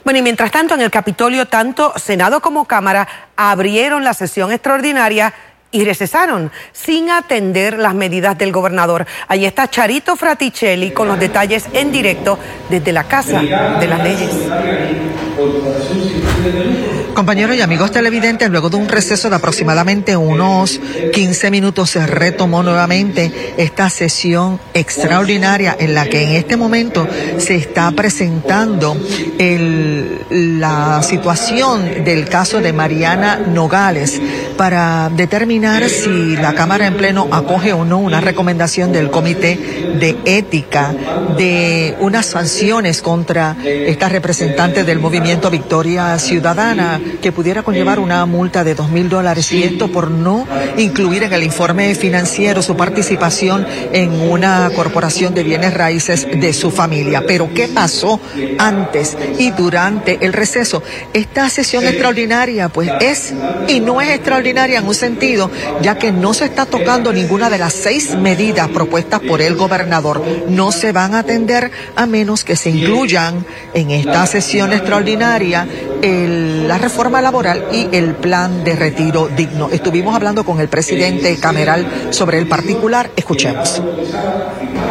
Bueno, 0.07 0.21
y 0.21 0.23
mientras 0.23 0.53
tanto, 0.53 0.75
en 0.75 0.83
el 0.83 0.91
Capitolio, 0.93 1.47
tanto 1.47 1.93
Senado 1.97 2.41
como 2.41 2.67
Cámara 2.67 3.09
abrieron 3.35 4.05
la 4.05 4.15
sesión 4.15 4.53
extraordinaria 4.53 5.35
y 5.77 5.85
recesaron 5.85 6.51
sin 6.73 7.11
atender 7.11 7.79
las 7.79 7.95
medidas 7.95 8.39
del 8.39 8.51
gobernador. 8.51 9.07
Ahí 9.29 9.45
está 9.45 9.69
Charito 9.69 10.17
Fraticelli 10.17 10.91
con 10.93 11.07
los 11.07 11.19
detalles 11.19 11.67
en 11.75 11.93
directo 11.93 12.39
desde 12.71 12.93
la 12.93 13.05
Casa 13.05 13.43
de 13.43 13.87
las 13.87 14.03
Leyes. 14.03 14.31
Compañeros 17.13 17.57
y 17.57 17.61
amigos 17.61 17.91
televidentes, 17.91 18.49
luego 18.51 18.71
de 18.71 18.77
un 18.77 18.89
receso 18.89 19.29
de 19.29 19.37
aproximadamente 19.37 20.17
unos 20.17 20.81
15 21.13 21.51
minutos 21.51 21.91
se 21.91 22.07
retomó 22.07 22.63
nuevamente 22.63 23.55
esta 23.57 23.91
sesión 23.91 24.59
extraordinaria 24.73 25.77
en 25.79 25.95
la 25.95 26.07
que 26.07 26.23
en 26.23 26.31
este 26.31 26.57
momento 26.57 27.07
se 27.39 27.57
está 27.57 27.91
presentando 27.93 28.97
la 30.31 31.03
situación 31.03 32.05
del 32.05 32.29
caso 32.29 32.61
de 32.61 32.73
Mariana 32.73 33.37
Nogales 33.47 34.21
para 34.57 35.11
determinar 35.11 35.89
si 35.89 36.37
la 36.37 36.55
Cámara 36.55 36.87
en 36.87 36.95
Pleno 36.95 37.29
acoge 37.31 37.73
o 37.73 37.85
no 37.85 37.99
una 37.99 38.21
recomendación 38.21 38.93
del 38.93 39.11
Comité 39.11 39.57
de 39.99 40.17
Ética 40.25 40.95
de 41.37 41.95
unas 42.01 42.27
sanciones 42.27 43.03
contra 43.03 43.57
esta 43.65 44.09
representante 44.09 44.85
del 44.85 44.99
movimiento 44.99 45.51
Victoria 45.51 46.19
Ciudadana 46.19 47.01
que 47.21 47.33
pudiera 47.33 47.63
conllevar 47.63 47.99
una 47.99 48.25
multa 48.27 48.65
de 48.65 48.75
dos 48.75 48.91
mil 48.91 49.09
dólares 49.09 49.53
y 49.53 49.63
esto 49.63 49.89
por 49.89 50.11
no 50.11 50.47
incluir 50.77 51.25
en 51.25 51.33
el 51.33 51.43
informe 51.43 51.95
financiero 51.95 52.63
su 52.63 52.77
participación 52.77 53.67
en 53.93 54.13
una 54.13 54.71
corporación 54.75 55.35
de 55.35 55.45
bienes 55.45 55.75
raíces 55.75 56.27
de 56.31 56.53
su 56.53 56.71
familia. 56.71 57.25
Pero 57.27 57.53
¿qué 57.53 57.69
pasó 57.69 58.21
antes 58.59 59.17
y 59.39 59.51
durante 59.51 60.25
el 60.25 60.33
receso? 60.33 60.83
Esta 61.13 61.49
sesión 61.51 61.85
extraordinaria 61.87 62.69
pues 62.69 62.91
es 63.01 63.35
y 63.69 63.81
no 63.81 64.01
es 64.01 64.11
extraordinaria 64.11 64.46
en 64.51 64.87
un 64.87 64.95
sentido 64.95 65.51
ya 65.83 65.99
que 65.99 66.13
no 66.13 66.33
se 66.33 66.45
está 66.45 66.67
tocando 66.67 67.13
ninguna 67.13 67.51
de 67.51 67.59
las 67.59 67.73
seis 67.73 68.15
medidas 68.15 68.69
propuestas 68.69 69.21
por 69.21 69.43
el 69.43 69.57
gobernador. 69.57 70.23
No 70.49 70.71
se 70.71 70.93
van 70.93 71.15
a 71.15 71.21
atender 71.21 71.71
a 71.97 72.07
menos 72.07 72.45
que 72.45 72.55
se 72.55 72.71
incluyan 72.71 73.45
en 73.75 73.91
esta 73.91 74.25
sesión 74.27 74.73
extraordinaria 74.73 75.67
la 76.03 76.79
reforma 76.79 77.21
laboral 77.21 77.67
y 77.73 77.89
el 77.97 78.15
plan 78.15 78.63
de 78.63 78.77
retiro 78.77 79.29
digno. 79.29 79.69
Estuvimos 79.71 80.15
hablando 80.15 80.45
con 80.45 80.61
el 80.61 80.69
presidente 80.69 81.37
Cameral 81.39 82.09
sobre 82.11 82.39
el 82.39 82.47
particular. 82.47 83.11
Escuchemos. 83.17 83.83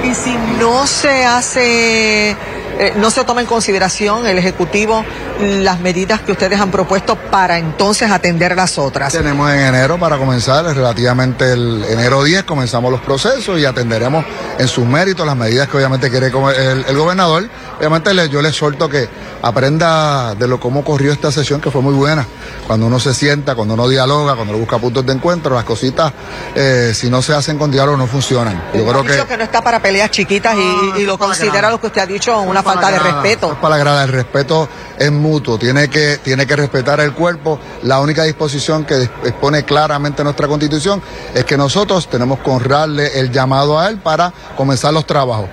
Y 0.03 0.13
si 0.13 0.35
no 0.59 0.85
se 0.85 1.23
hace 1.23 2.35
eh, 2.77 2.93
no 2.97 3.09
se 3.09 3.23
toma 3.23 3.41
en 3.41 3.47
consideración 3.47 4.27
el 4.27 4.37
Ejecutivo 4.37 5.03
las 5.39 5.79
medidas 5.79 6.21
que 6.21 6.31
ustedes 6.31 6.59
han 6.59 6.71
propuesto 6.71 7.15
para 7.15 7.57
entonces 7.57 8.09
atender 8.11 8.55
las 8.55 8.77
otras. 8.77 9.13
Tenemos 9.13 9.51
en 9.51 9.59
enero 9.59 9.97
para 9.97 10.17
comenzar, 10.17 10.65
relativamente 10.65 11.51
el 11.51 11.83
enero 11.89 12.23
10 12.23 12.43
comenzamos 12.43 12.91
los 12.91 13.01
procesos 13.01 13.59
y 13.59 13.65
atenderemos 13.65 14.25
en 14.57 14.67
sus 14.67 14.85
méritos 14.85 15.25
las 15.25 15.35
medidas 15.35 15.67
que 15.67 15.77
obviamente 15.77 16.09
quiere 16.09 16.27
el, 16.27 16.85
el 16.87 16.97
gobernador. 16.97 17.49
Obviamente 17.77 18.29
yo 18.29 18.41
le 18.41 18.51
suelto 18.51 18.87
que 18.87 19.09
aprenda 19.41 20.33
de 20.35 20.47
lo 20.47 20.59
cómo 20.59 20.83
corrió 20.83 21.11
esta 21.11 21.31
sesión 21.31 21.61
que 21.61 21.69
fue 21.69 21.81
muy 21.81 21.93
buena. 21.93 22.25
Cuando 22.65 22.87
uno 22.87 22.99
se 22.99 23.13
sienta, 23.13 23.53
cuando 23.53 23.75
uno 23.75 23.87
dialoga, 23.87 24.33
cuando 24.33 24.53
uno 24.53 24.59
busca 24.59 24.79
puntos 24.79 25.05
de 25.05 25.13
encuentro, 25.13 25.53
las 25.53 25.65
cositas, 25.65 26.11
eh, 26.55 26.93
si 26.95 27.09
no 27.09 27.21
se 27.21 27.33
hacen 27.33 27.57
con 27.57 27.69
diálogo, 27.69 27.95
no 27.95 28.07
funcionan. 28.07 28.71
Yo 28.73 28.85
creo 28.85 29.03
que... 29.03 29.25
que 29.27 29.37
no 29.37 29.43
está 29.43 29.61
para 29.61 29.79
peleas 29.79 30.09
chiquitas 30.09 30.55
y, 30.57 31.05
lo 31.05 31.19
considera 31.19 31.69
lo 31.69 31.79
que 31.79 31.87
usted 31.87 32.01
ha 32.01 32.05
dicho 32.07 32.39
una 32.41 32.63
falta 32.65 32.91
de 32.91 32.99
respeto. 32.99 33.51
es 33.51 33.57
para 33.59 33.77
la 33.77 33.77
grada, 33.77 34.03
el 34.03 34.11
respeto 34.11 34.67
es 34.97 35.11
mutuo, 35.11 35.57
tiene 35.57 35.89
que, 35.89 36.17
tiene 36.17 36.45
que 36.45 36.55
respetar 36.55 36.99
el 36.99 37.13
cuerpo. 37.13 37.59
La 37.83 37.99
única 37.99 38.23
disposición 38.23 38.85
que 38.85 39.03
expone 39.03 39.63
claramente 39.63 40.23
nuestra 40.23 40.47
constitución 40.47 41.01
es 41.33 41.45
que 41.45 41.57
nosotros 41.57 42.09
tenemos 42.09 42.39
que 42.39 42.49
honrarle 42.49 43.19
el 43.19 43.31
llamado 43.31 43.79
a 43.79 43.89
él 43.89 43.97
para 43.97 44.33
comenzar 44.57 44.93
los 44.93 45.05
trabajos 45.05 45.49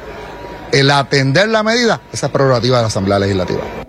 el 0.73 0.91
atender 0.91 1.49
la 1.51 1.63
medida, 1.63 2.01
esa 2.13 2.27
es 2.27 2.33
prerrogativa 2.33 2.79
de 2.79 2.83
la 2.83 2.89
Asamblea 2.89 3.19
Legislativa. 3.19 3.82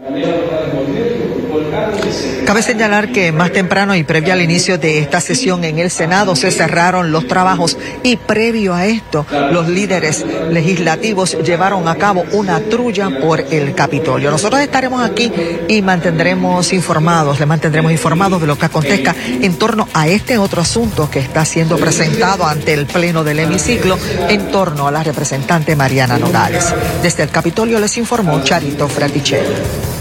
Cabe 2.46 2.62
señalar 2.62 3.12
que 3.12 3.32
más 3.32 3.52
temprano 3.52 3.96
y 3.96 4.04
previo 4.04 4.34
al 4.34 4.42
inicio 4.42 4.78
de 4.78 5.00
esta 5.00 5.22
sesión 5.22 5.64
en 5.64 5.80
el 5.80 5.90
Senado 5.90 6.36
se 6.36 6.52
cerraron 6.52 7.12
los 7.12 7.28
trabajos 7.28 7.78
y 8.04 8.18
previo 8.18 8.74
a 8.74 8.86
esto 8.86 9.26
los 9.52 9.70
líderes 9.70 10.26
legislativos 10.50 11.38
llevaron 11.44 11.88
a 11.88 11.96
cabo 11.96 12.24
una 12.32 12.60
trulla 12.60 13.10
por 13.22 13.40
el 13.40 13.74
Capitolio. 13.74 14.32
Nosotros 14.32 14.62
estaremos 14.62 15.04
aquí 15.04 15.32
y 15.68 15.82
mantendremos 15.82 16.74
informados, 16.74 17.40
le 17.40 17.46
mantendremos 17.46 17.92
informados 17.92 18.42
de 18.42 18.48
lo 18.48 18.58
que 18.58 18.66
acontezca 18.66 19.16
en 19.42 19.56
torno 19.56 19.88
a 19.94 20.08
este 20.08 20.38
otro 20.38 20.62
asunto 20.62 21.10
que 21.10 21.20
está 21.20 21.46
siendo 21.46 21.78
presentado 21.78 22.46
ante 22.46 22.74
el 22.74 22.86
Pleno 22.86 23.24
del 23.24 23.40
hemiciclo 23.40 23.98
en 24.30 24.52
torno 24.52 24.88
a 24.88 24.92
la 24.92 25.04
representante 25.04 25.76
Mariana 25.76 26.18
Nogales. 26.18 26.74
Desde 27.02 27.24
el 27.24 27.30
Capitolio 27.30 27.80
les 27.80 27.98
informó 27.98 28.44
Charito 28.44 28.88
Fraticelli. 28.88 29.93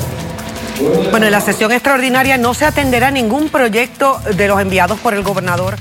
Bueno, 1.10 1.26
en 1.26 1.32
la 1.32 1.40
sesión 1.40 1.72
extraordinaria 1.72 2.38
no 2.38 2.54
se 2.54 2.64
atenderá 2.64 3.10
ningún 3.10 3.48
proyecto 3.48 4.20
de 4.34 4.48
los 4.48 4.60
enviados 4.60 4.98
por 4.98 5.14
el 5.14 5.22
gobernador. 5.22 5.76